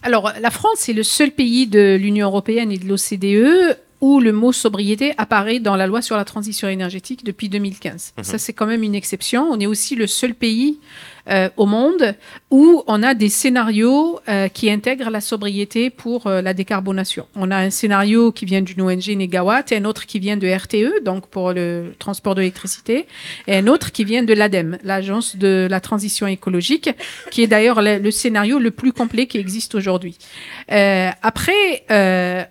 [0.03, 4.31] Alors, la France est le seul pays de l'Union européenne et de l'OCDE où le
[4.31, 8.13] mot sobriété apparaît dans la loi sur la transition énergétique depuis 2015.
[8.17, 8.23] Mhm.
[8.23, 9.47] Ça, c'est quand même une exception.
[9.49, 10.79] On est aussi le seul pays
[11.30, 12.15] euh, au monde
[12.51, 17.28] où on a des scénarios euh, qui intègrent la sobriété pour euh, la décarbonation.
[17.36, 21.03] On a un scénario qui vient d'une ONG Negawatt, un autre qui vient de RTE,
[21.03, 23.07] donc pour le transport de l'électricité,
[23.47, 26.89] et un autre qui vient de l'ADEME, l'Agence de la transition écologique,
[27.30, 30.17] qui est d'ailleurs le, scénario le plus complet qui existe aujourd'hui.
[30.69, 31.84] après,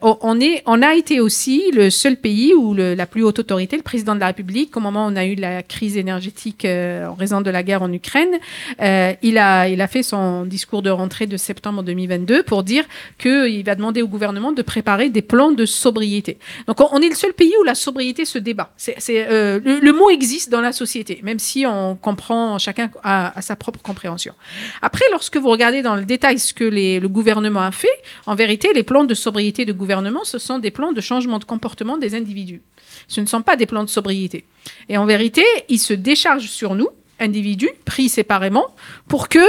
[0.03, 3.83] on, est, on a été aussi le seul pays où la plus haute autorité, le
[3.83, 7.41] président de la République, au moment où on a eu la crise énergétique en raison
[7.41, 8.39] de la guerre en Ukraine,
[8.81, 12.85] euh, il, a, il a fait son discours de rentrée de septembre 2022 pour dire
[13.19, 16.39] qu'il va demander au gouvernement de préparer des plans de sobriété.
[16.67, 18.73] Donc on, est le seul pays où la sobriété se débat.
[18.77, 23.57] C'est, euh, le, mot existe dans la société, même si on comprend chacun à, sa
[23.57, 24.35] propre compréhension.
[24.83, 27.89] Après, lorsque vous regardez dans le détail ce que le gouvernement a fait,
[28.27, 31.45] en vérité, les plans de sobriété de gouvernement, ce sont des plans de changement de
[31.45, 32.63] comportement des individus.
[33.09, 34.45] Ce ne sont pas des plans de sobriété.
[34.89, 36.89] Et en vérité, ils se déchargent sur nous
[37.21, 38.75] individus pris séparément
[39.09, 39.47] pour que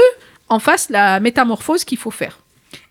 [0.49, 2.39] en fasse la métamorphose qu'il faut faire.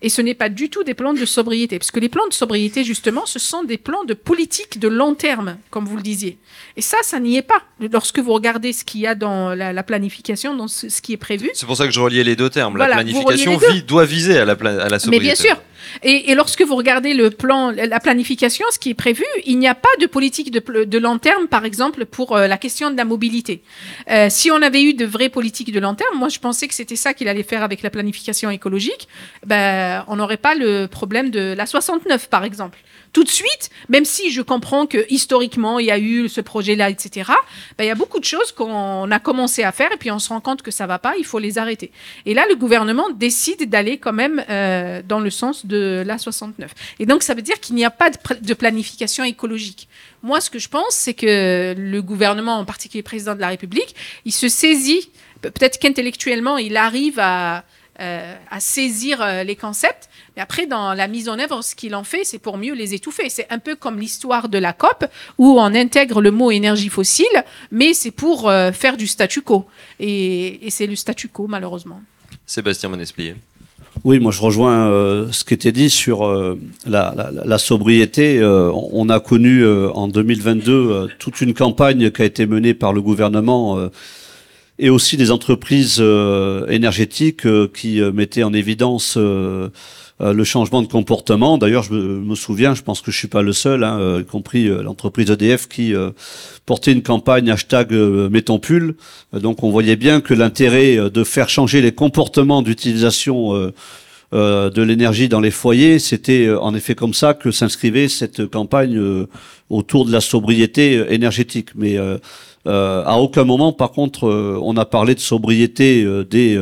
[0.01, 2.33] Et ce n'est pas du tout des plans de sobriété, parce que les plans de
[2.33, 6.37] sobriété, justement, ce sont des plans de politique de long terme, comme vous le disiez.
[6.75, 7.63] Et ça, ça n'y est pas.
[7.91, 11.49] Lorsque vous regardez ce qu'il y a dans la, planification, dans ce, qui est prévu.
[11.53, 12.77] C'est pour ça que je reliais les deux termes.
[12.77, 15.09] la planification doit viser à la, à la sobriété.
[15.09, 15.57] Mais bien sûr.
[16.03, 20.05] Et, lorsque vous regardez la planification, ce qui est prévu, il n'y a pas de
[20.05, 23.61] politique de, long terme, par exemple, pour euh, la question de la mobilité.
[24.09, 26.73] Euh, si on avait eu de vraies politiques de long terme, moi je pensais que
[26.73, 29.07] c'était ça qu'il allait faire avec la planification écologique,
[29.45, 32.79] ben, on n'aurait pas le problème de la 69, par exemple
[33.13, 36.89] tout de suite, même si je comprends que historiquement, il y a eu ce projet-là,
[36.89, 37.31] etc.,
[37.77, 40.19] ben, il y a beaucoup de choses qu'on a commencé à faire et puis on
[40.19, 41.91] se rend compte que ça va pas, il faut les arrêter.
[42.25, 46.73] Et là, le gouvernement décide d'aller quand même euh, dans le sens de la 69.
[46.99, 49.87] Et donc, ça veut dire qu'il n'y a pas de, planification écologique.
[50.23, 53.49] Moi, ce que je pense, c'est que le gouvernement, en particulier le président de la
[53.49, 55.09] République, il se saisit,
[55.41, 57.63] peut-être qu'intellectuellement, il arrive à,
[57.99, 60.07] euh, saisir euh, les concepts,
[60.37, 62.93] et après, dans la mise en œuvre, ce qu'il en fait, c'est pour mieux les
[62.93, 63.27] étouffer.
[63.27, 65.05] C'est un peu comme l'histoire de la COP,
[65.39, 67.25] où on intègre le mot énergie fossile,
[67.71, 69.65] mais c'est pour euh, faire du statu quo.
[69.99, 72.03] Et, c'est le statu quo, malheureusement.
[72.45, 73.35] Sébastien Monesplier.
[74.03, 78.41] Oui, moi je rejoins euh, ce qui était dit sur euh, la, sobriété.
[78.43, 83.89] on a connu en 2022 toute une campagne qui a été menée par le gouvernement
[84.79, 86.03] et aussi des entreprises
[86.69, 89.17] énergétiques qui mettaient en évidence
[90.19, 91.57] le changement de comportement.
[91.57, 94.67] D'ailleurs, je me, souviens, je pense que je suis pas le seul, hein, y compris
[94.67, 95.93] l'entreprise EDF qui
[96.65, 98.95] portait une campagne hashtag mettons pull.
[99.33, 103.71] Donc, on voyait bien que l'intérêt de faire changer les comportements d'utilisation
[104.33, 108.45] euh, de l'énergie dans les foyers, c'était euh, en effet comme ça que s'inscrivait cette
[108.45, 109.29] campagne euh,
[109.69, 111.69] autour de la sobriété énergétique.
[111.75, 111.97] Mais
[112.65, 114.27] à aucun moment, par contre,
[114.61, 116.59] on a parlé de sobriété des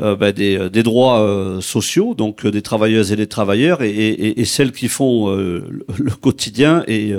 [0.00, 5.30] ben, des, des, droits sociaux, donc des travailleuses et des travailleurs, et, celles qui font
[5.30, 6.82] le, quotidien.
[6.88, 7.14] Et,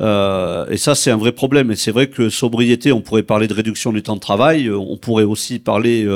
[0.00, 1.70] euh, ça, c'est un vrai problème.
[1.70, 4.96] Et c'est vrai que sobriété, on pourrait parler de réduction du temps de travail, on
[4.96, 6.06] pourrait aussi parler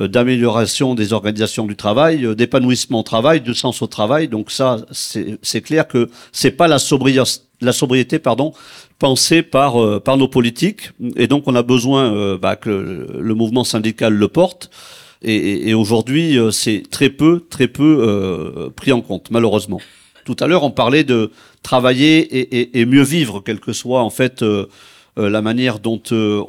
[0.00, 4.28] euh, d'amélioration des organisations du travail, euh, d'épanouissement au travail, de sens au travail.
[4.28, 8.20] Donc ça, c'est clair que c'est pas la sobriété,
[8.98, 10.90] pensée par euh, par nos politiques.
[11.16, 12.70] Et donc on a besoin bah, que
[13.18, 14.70] le, mouvement syndical le porte.
[15.22, 19.80] Et, aujourd'hui, c'est très peu, très peu pris en compte, malheureusement.
[20.24, 24.44] Tout à l'heure, on parlait de travailler et, mieux vivre, quel que soit en fait
[25.18, 26.42] euh, la manière dont euh,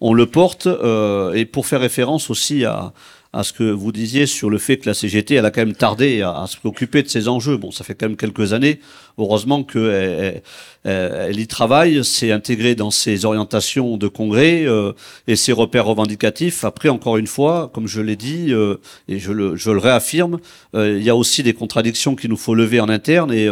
[0.00, 2.92] on, le porte, euh, et pour faire référence aussi à,
[3.34, 5.74] à ce que vous disiez sur le fait que la CGT, elle a quand même
[5.74, 7.56] tardé à, se préoccuper de ces enjeux.
[7.56, 8.78] Bon, ça fait quand même quelques années.
[9.18, 10.42] Heureusement qu'elle
[10.84, 14.92] elle, y travaille, c'est intégré dans ses orientations de congrès euh,
[15.26, 16.64] et ses repères revendicatifs.
[16.64, 18.76] Après, encore une fois, comme je l'ai dit euh,
[19.08, 20.38] et je le, je le réaffirme,
[20.76, 23.48] euh, il y a aussi des contradictions qu'il nous faut lever en interne et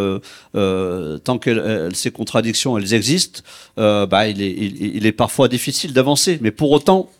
[0.53, 3.41] tant que ces contradictions elles existent,
[3.77, 6.39] bah, il, est, il, il est parfois difficile d'avancer.
[6.41, 7.11] Mais pour autant,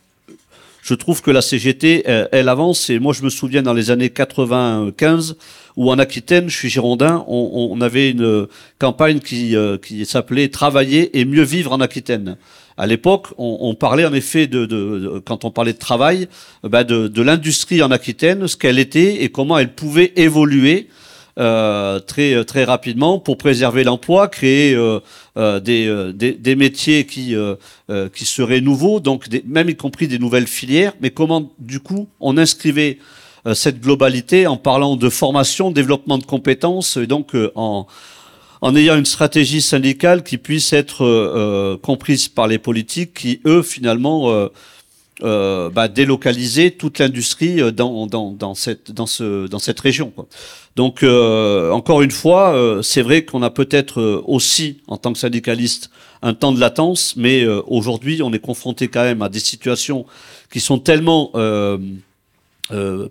[0.83, 2.91] je trouve que la CGT, elle, avance.
[2.91, 5.37] Et moi, je me souviens dans les années 95,
[5.77, 8.49] où en Aquitaine, je suis girondin, on, avait une
[8.81, 12.37] campagne qui, euh, qui s'appelait Travailler et mieux vivre en Aquitaine.
[12.77, 16.27] À l'époque, on, parlait en effet de, quand on parlait de travail,
[16.65, 20.89] ben de l'industrie en Aquitaine, ce qu'elle était et comment elle pouvait évoluer
[21.39, 25.01] euh, très très rapidement pour préserver l'emploi, créer euh,
[25.39, 27.35] euh des, euh, des, métiers qui
[28.13, 30.93] qui seraient nouveaux, donc même y compris des nouvelles filières.
[31.01, 32.99] Mais comment du coup on inscrivait
[33.55, 37.87] cette globalité en parlant de formation, développement de compétences, et donc en
[38.61, 44.49] en ayant une stratégie syndicale qui puisse être comprise par les politiques, qui eux finalement
[45.23, 50.13] euh, bah, délocaliser toute l'industrie euh, dans, cette, dans, ce, dans cette région.
[50.75, 55.91] Donc, euh, encore une fois, c'est vrai qu'on a peut-être aussi, en tant que syndicaliste,
[56.23, 60.07] un temps de latence, mais aujourd'hui, on est confronté quand même à des situations
[60.53, 61.31] qui sont tellement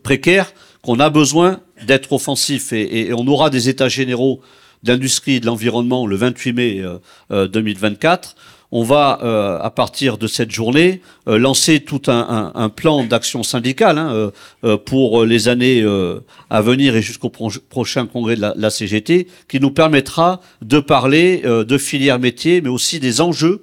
[0.03, 4.41] précaires qu'on a besoin d'être offensif et, on aura des états généraux
[4.83, 6.83] d'industrie et de l'environnement le 28 mai
[7.29, 8.35] 2024
[8.71, 13.97] on va, euh, à partir de cette journée, euh, lancer tout un, plan d'action syndicale
[13.97, 14.31] hein,
[14.63, 15.83] euh, pour les années
[16.49, 21.77] à venir et jusqu'au prochain congrès de la, CGT, qui nous permettra de parler de
[21.77, 23.61] filières métiers, mais aussi des enjeux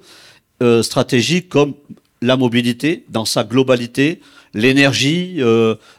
[0.81, 1.73] stratégiques comme
[2.21, 4.19] la mobilité dans sa globalité,
[4.53, 5.39] l'énergie,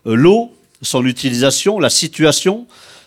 [0.05, 0.53] l'eau,
[0.83, 2.67] son utilisation, la situation.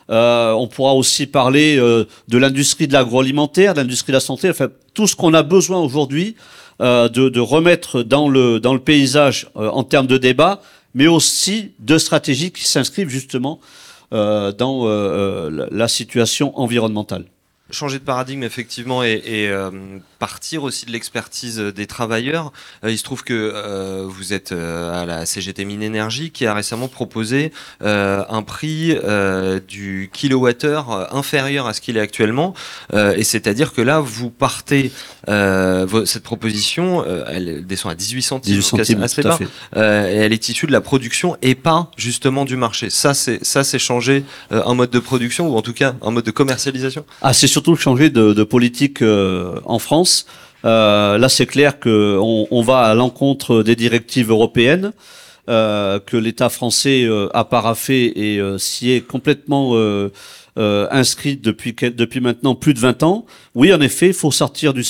[0.10, 5.08] On pourra aussi parler de l'industrie de l'agroalimentaire, de l'industrie de la santé, enfin tout
[5.08, 6.36] ce qu'on a besoin aujourd'hui
[6.82, 10.62] euh, de, de, remettre dans le, dans le paysage euh, en termes de débat,
[10.96, 13.60] mais aussi de stratégies qui s'inscrivent justement
[14.12, 17.26] euh, dans euh, la situation environnementale
[17.74, 19.72] changer de paradigme effectivement et, et euh,
[20.20, 22.54] partir aussi de l'expertise des travailleurs.
[22.84, 26.54] Euh, il se trouve que euh, vous êtes à la CGT Mine Énergie qui a
[26.54, 27.52] récemment proposé
[27.82, 28.96] un prix
[29.68, 32.54] du kilowattheure inférieur à ce qu'il est actuellement.
[32.94, 34.92] et c'est-à-dire que là, vous partez,
[35.26, 39.40] cette proposition, elle descend à 18 centimes, 18 centimes assez bas,
[39.76, 42.90] et elle est issue de la production et pas justement du marché.
[42.90, 46.26] Ça, c'est ça, c'est changer un mode de production ou en tout cas un mode
[46.26, 47.06] de commercialisation?
[47.22, 50.26] Ah, c'est surtout changer de, politique euh, en France.
[50.66, 54.94] Euh, là, c'est clair qu'on on va à l'encontre des directives européennes.
[55.50, 59.76] Euh, que l'État français a paraffé et s'y est complètement
[60.56, 63.26] inscrit depuis depuis maintenant plus de 20 ans.
[63.54, 64.84] Oui, en effet, il faut sortir du,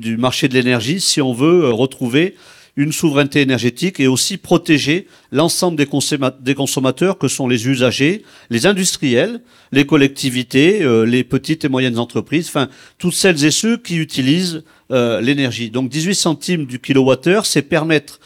[0.00, 2.34] du marché de l'énergie si on veut retrouver
[2.76, 9.40] une souveraineté énergétique et aussi protéger l'ensemble des, consommateurs que sont les usagers, les industriels,
[9.72, 12.68] les collectivités, euh, les petites et moyennes entreprises, enfin
[12.98, 14.62] toutes celles et ceux qui utilisent
[14.92, 15.70] euh, l'énergie.
[15.70, 18.20] Donc 18 centimes du kilowattheure, c'est permettre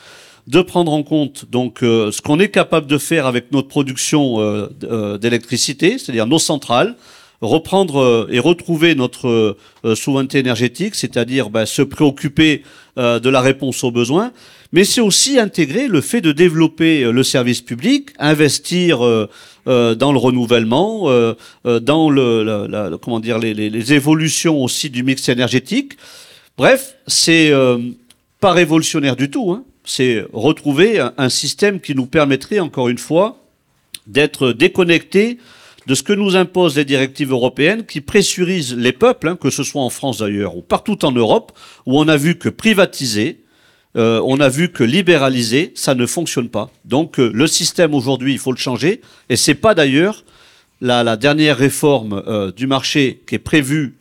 [0.49, 4.39] de prendre en compte donc euh, ce qu'on est capable de faire avec notre production
[5.21, 6.97] d'électricité, c'est-à-dire nos centrales,
[7.41, 9.57] reprendre et retrouver notre
[9.95, 12.63] souveraineté énergétique, c'est-à-dire ben, se préoccuper
[12.97, 14.33] de la réponse aux besoins,
[14.73, 21.09] mais c'est aussi intégrer le fait de développer le service public, investir dans le renouvellement,
[21.65, 25.95] dans comment dire les, évolutions aussi du mix énergétique.
[26.59, 27.53] Bref, c'est
[28.41, 29.53] pas révolutionnaire du tout.
[29.53, 29.65] Hein.
[29.85, 33.39] C'est retrouver un, système qui nous permettrait, encore une fois,
[34.07, 35.39] d'être déconnectés
[35.87, 39.63] de ce que nous imposent les directives européennes qui pressurisent les peuples, hein, que ce
[39.63, 41.53] soit en France d'ailleurs ou partout en Europe,
[41.87, 43.41] où on a vu que privatiser,
[43.97, 46.71] euh, on a vu que libéraliser, ça ne fonctionne pas.
[46.85, 49.01] Donc euh, le système aujourd'hui, il faut le changer.
[49.29, 50.25] Et c'est pas d'ailleurs
[50.81, 53.97] la, dernière réforme euh, du marché qui est prévue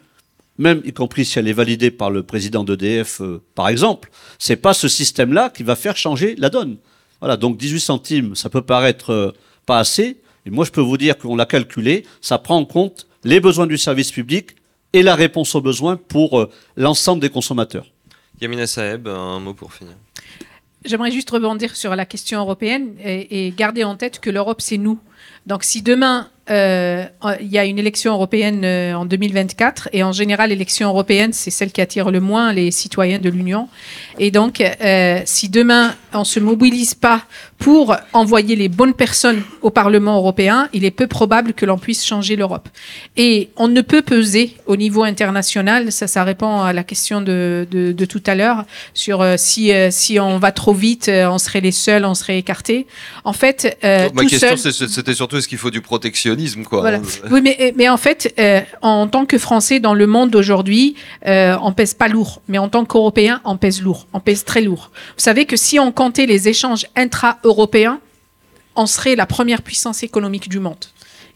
[0.58, 3.22] même y compris si elle est validée par le président d'EDF,
[3.56, 6.76] par exemple, c'est pas ce système-là qui va faire changer la donne.
[7.22, 9.34] Voilà, donc 18 centimes, ça peut paraître
[9.66, 10.18] pas assez,
[10.50, 13.68] et moi je peux vous dire qu'on l'a calculé, ça prend en compte les besoins
[13.68, 14.56] du service public
[14.94, 17.86] et la réponse aux besoins pour euh, l'ensemble des consommateurs.
[18.42, 19.94] Yamina Saeb, un mot pour finir.
[20.84, 24.78] J'aimerais juste rebondir sur la question européenne et, et garder en tête que l'Europe, c'est
[24.78, 24.98] nous.
[25.46, 27.06] Donc si demain euh,
[27.42, 31.52] il y a une élection européenne euh, en 2024 et en général l'élection européenne c'est
[31.52, 33.70] celle qui attire le moins les citoyens de l'Union.
[34.18, 37.24] Et donc euh, si demain on se mobilise pas
[37.60, 42.04] pour envoyer les bonnes personnes au Parlement européen il est peu probable que l'on puisse
[42.04, 42.68] changer l'Europe.
[43.16, 47.68] Et on ne peut peser au niveau international ça ça répond à la question de,
[47.70, 51.72] de, de tout à l'heure sur si si on va trop vite on serait les
[51.72, 52.88] seuls on serait écartés.
[53.24, 57.00] En fait ma question c'était surtout est-ce qu'il faut du protectionnisme Quoi.
[57.32, 61.58] Oui, mais, mais en fait, euh, en tant que Français dans le monde d'aujourd'hui, euh,
[61.62, 62.42] on pèse pas lourd.
[62.48, 64.08] Mais en tant qu'Européen, on pèse lourd.
[64.14, 64.92] On pèse très lourd.
[65.18, 68.00] Vous savez que si on comptait les échanges intra-européens,
[68.76, 70.86] on serait la première puissance économique du monde.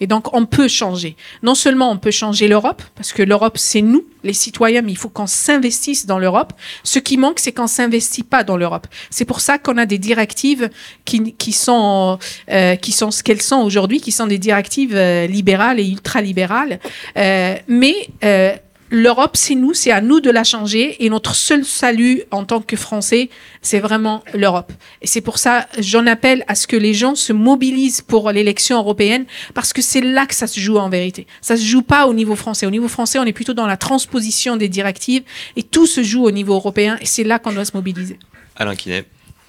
[0.04, 1.16] Et donc, on peut changer.
[1.44, 4.98] Non seulement on peut changer l'Europe, parce que l'Europe, c'est nous, les citoyens, mais il
[4.98, 6.52] faut qu'on s'investisse dans l'Europe.
[6.84, 8.86] Ce qui manque, c'est qu'on s'investit pas dans l'Europe.
[9.10, 10.70] C'est pour ça qu'on a des directives
[11.06, 12.20] qui, qui sont,
[12.52, 16.82] euh, qui sont ce qu'elles sont aujourd'hui, qui sont des directives euh, libérales et ultralibérales.
[17.18, 17.96] Euh, mais
[18.26, 18.54] euh,
[18.94, 21.04] l'Europe, c'est nous, c'est à nous de la changer.
[21.04, 23.30] Et notre seul salut en tant que Français,
[23.64, 24.72] c'est vraiment l'Europe.
[25.02, 28.78] Et c'est pour ça, j'en appelle à ce que les gens se mobilisent pour l'élection
[28.78, 29.26] européenne,
[29.56, 31.26] parce que c'est là que ça se joue en vérité.
[31.42, 32.68] Ça se joue pas au niveau français.
[32.68, 35.24] Au niveau français, on est plutôt dans la transposition des directives,
[35.56, 38.20] et tout se joue au niveau européen, et c'est là qu'on doit se mobiliser.
[38.56, 39.06] Alain Quinet.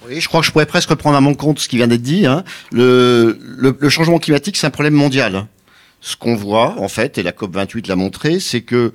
[0.07, 2.01] Oui, je crois que je pourrais presque prendre à mon compte ce qui vient d'être
[2.01, 2.25] dit.
[2.25, 2.43] Hein.
[2.71, 5.45] Le, le, le changement climatique, c'est un problème mondial.
[6.01, 8.93] Ce qu'on voit, en fait, et la COP28 l'a montré, c'est que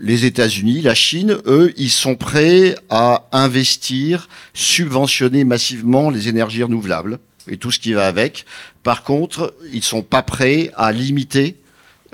[0.00, 7.18] les États-Unis, la Chine, eux, ils sont prêts à investir, subventionner massivement les énergies renouvelables
[7.48, 8.44] et tout ce qui va avec.
[8.82, 11.56] Par contre, ils sont pas prêts à limiter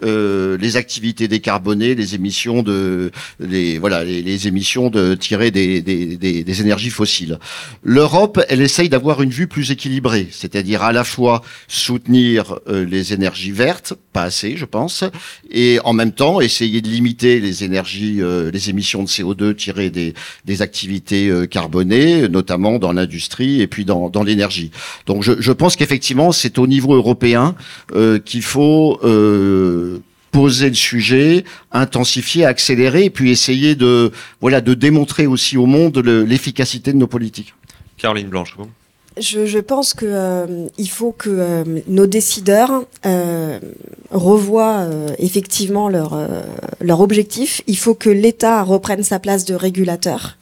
[0.02, 6.16] euh, les activités décarbonées, les émissions de, les, voilà, les, émissions de tirer des, des,
[6.16, 7.38] des, énergies fossiles.
[7.84, 13.12] L'Europe, elle essaye d'avoir une vue plus équilibrée, c'est-à-dire à la fois soutenir euh, les
[13.12, 15.04] énergies vertes, pas assez, je pense,
[15.48, 19.90] et en même temps essayer de limiter les énergies, euh, les émissions de CO2 tirées
[19.90, 20.14] des,
[20.44, 24.72] des activités carbonées, notamment dans l'industrie et puis dans, dans l'énergie.
[25.06, 27.54] Donc je, je pense qu'effectivement, c'est au niveau européen
[28.24, 28.98] qu'il faut
[30.34, 34.10] poser le sujet, intensifier, accélérer, et puis essayer de,
[34.40, 37.54] voilà, de démontrer aussi au monde l'efficacité de nos politiques.
[37.96, 38.56] Caroline Blanche.
[39.16, 43.60] Je, je, pense que euh, il faut que euh, nos décideurs euh,
[44.10, 46.20] revoient euh, effectivement leur
[46.80, 47.62] leur objectif.
[47.68, 50.36] Il faut que l'État reprenne sa place de régulateur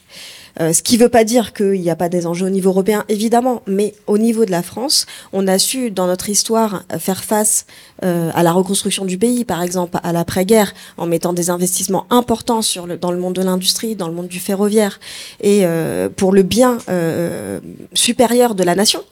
[0.61, 2.70] euh, ce qui ne veut pas dire qu'il n'y a pas des enjeux au niveau
[2.70, 7.24] européen, évidemment, mais au niveau de la France, on a su, dans notre histoire, faire
[7.24, 7.66] face
[8.05, 12.62] euh, à la reconstruction du pays, par exemple, à l'après-guerre, en mettant des investissements importants
[12.62, 15.00] sur le, dans le monde de l'industrie, dans le monde du ferroviaire,
[15.40, 16.78] et euh, pour le bien
[17.94, 19.03] supérieur de la nation.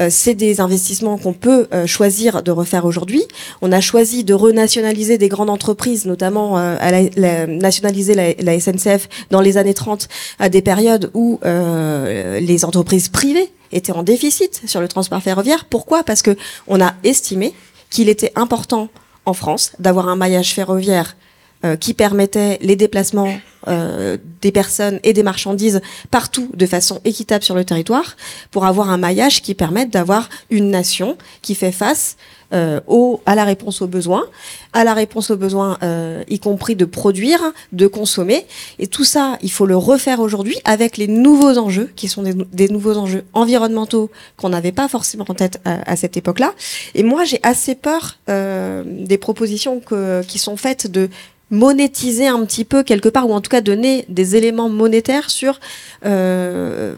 [0.00, 3.22] Euh, c'est des investissements qu'on peut euh, choisir de refaire aujourd'hui.
[3.60, 9.08] On a choisi de renationaliser des grandes entreprises, notamment euh, à la, nationaliser la, SNCF
[9.30, 14.80] dans les années 30, à des périodes où les entreprises privées étaient en déficit sur
[14.80, 15.66] le transport ferroviaire.
[15.68, 16.02] Pourquoi?
[16.02, 16.36] Parce que
[16.66, 17.54] on a estimé
[17.90, 18.88] qu'il était important
[19.26, 21.16] en France d'avoir un maillage ferroviaire
[21.64, 23.32] euh, qui permettait les déplacements
[23.68, 28.16] euh, des personnes et des marchandises partout de façon équitable sur le territoire,
[28.50, 32.16] pour avoir un maillage qui permette d'avoir une nation qui fait face
[32.52, 34.24] euh, au, à la réponse aux besoins,
[34.72, 37.40] à la réponse aux besoins, euh, y compris de produire,
[37.72, 38.46] de consommer.
[38.78, 42.34] Et tout ça, il faut le refaire aujourd'hui avec les nouveaux enjeux, qui sont des,
[42.34, 46.54] des nouveaux enjeux environnementaux qu'on n'avait pas forcément en tête à, à cette époque-là.
[46.94, 51.08] Et moi, j'ai assez peur euh, des propositions que, qui sont faites de
[51.50, 55.60] monétiser un petit peu quelque part, ou en tout cas donner des éléments monétaires sur
[56.04, 56.94] euh,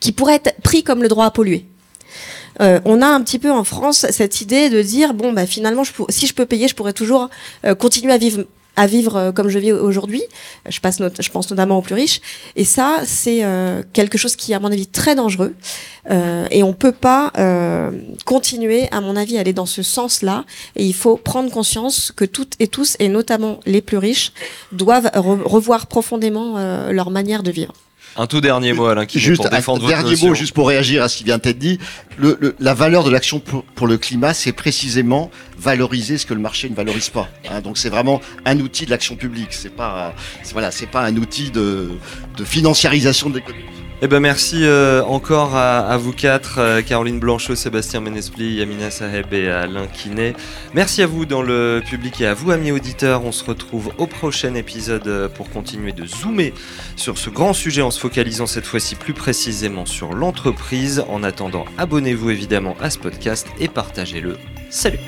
[0.00, 1.66] qui pourraient être pris comme le droit à polluer.
[2.60, 5.82] Euh, on a un petit peu en France cette idée de dire bon bah finalement
[6.08, 7.28] si je peux payer je pourrais toujours
[7.66, 8.44] euh, continuer à vivre
[8.76, 10.22] à vivre euh, comme je vis aujourd'hui.
[10.68, 12.20] Je pense notamment aux plus riches.
[12.54, 15.54] Et ça c'est euh, quelque chose qui à mon avis très dangereux.
[16.10, 17.32] Euh, et on peut pas
[18.24, 20.44] continuer à mon avis à aller dans ce sens là
[20.76, 24.32] et il faut prendre conscience que toutes et tous et notamment les plus riches
[24.72, 26.58] doivent re- revoir profondément
[26.90, 27.72] leur manière de vivre
[28.18, 30.28] Un tout dernier mot, Alain, qui Juste pour un défendre votre dernier notion.
[30.28, 31.78] mot, juste pour réagir à ce qui vient d'être dit.
[32.16, 36.32] Le, le- la valeur de l'action pour, pour le climat, c'est précisément valoriser ce que
[36.32, 37.28] le marché ne valorise pas.
[37.50, 37.60] hein.
[37.60, 39.48] donc c'est vraiment un outil de l'action publique.
[39.52, 40.14] C'est pas,
[40.52, 41.90] voilà, c'est pas un outil de,
[42.38, 43.64] de financiarisation de l'économie.
[44.02, 49.32] Eh ben merci euh, encore à, vous quatre, euh, Caroline Blanchot, Sébastien Ménespli, Yamina Saheb
[49.32, 50.34] et Alain Kiné.
[50.74, 53.24] Merci à vous dans le public et à vous amis auditeurs.
[53.24, 56.52] On se retrouve au prochain épisode euh, pour continuer de zoomer
[56.96, 61.02] sur ce grand sujet en se focalisant cette fois-ci plus précisément sur l'entreprise.
[61.08, 64.36] En attendant, abonnez-vous évidemment à ce podcast et partagez-le.
[64.68, 65.00] Salut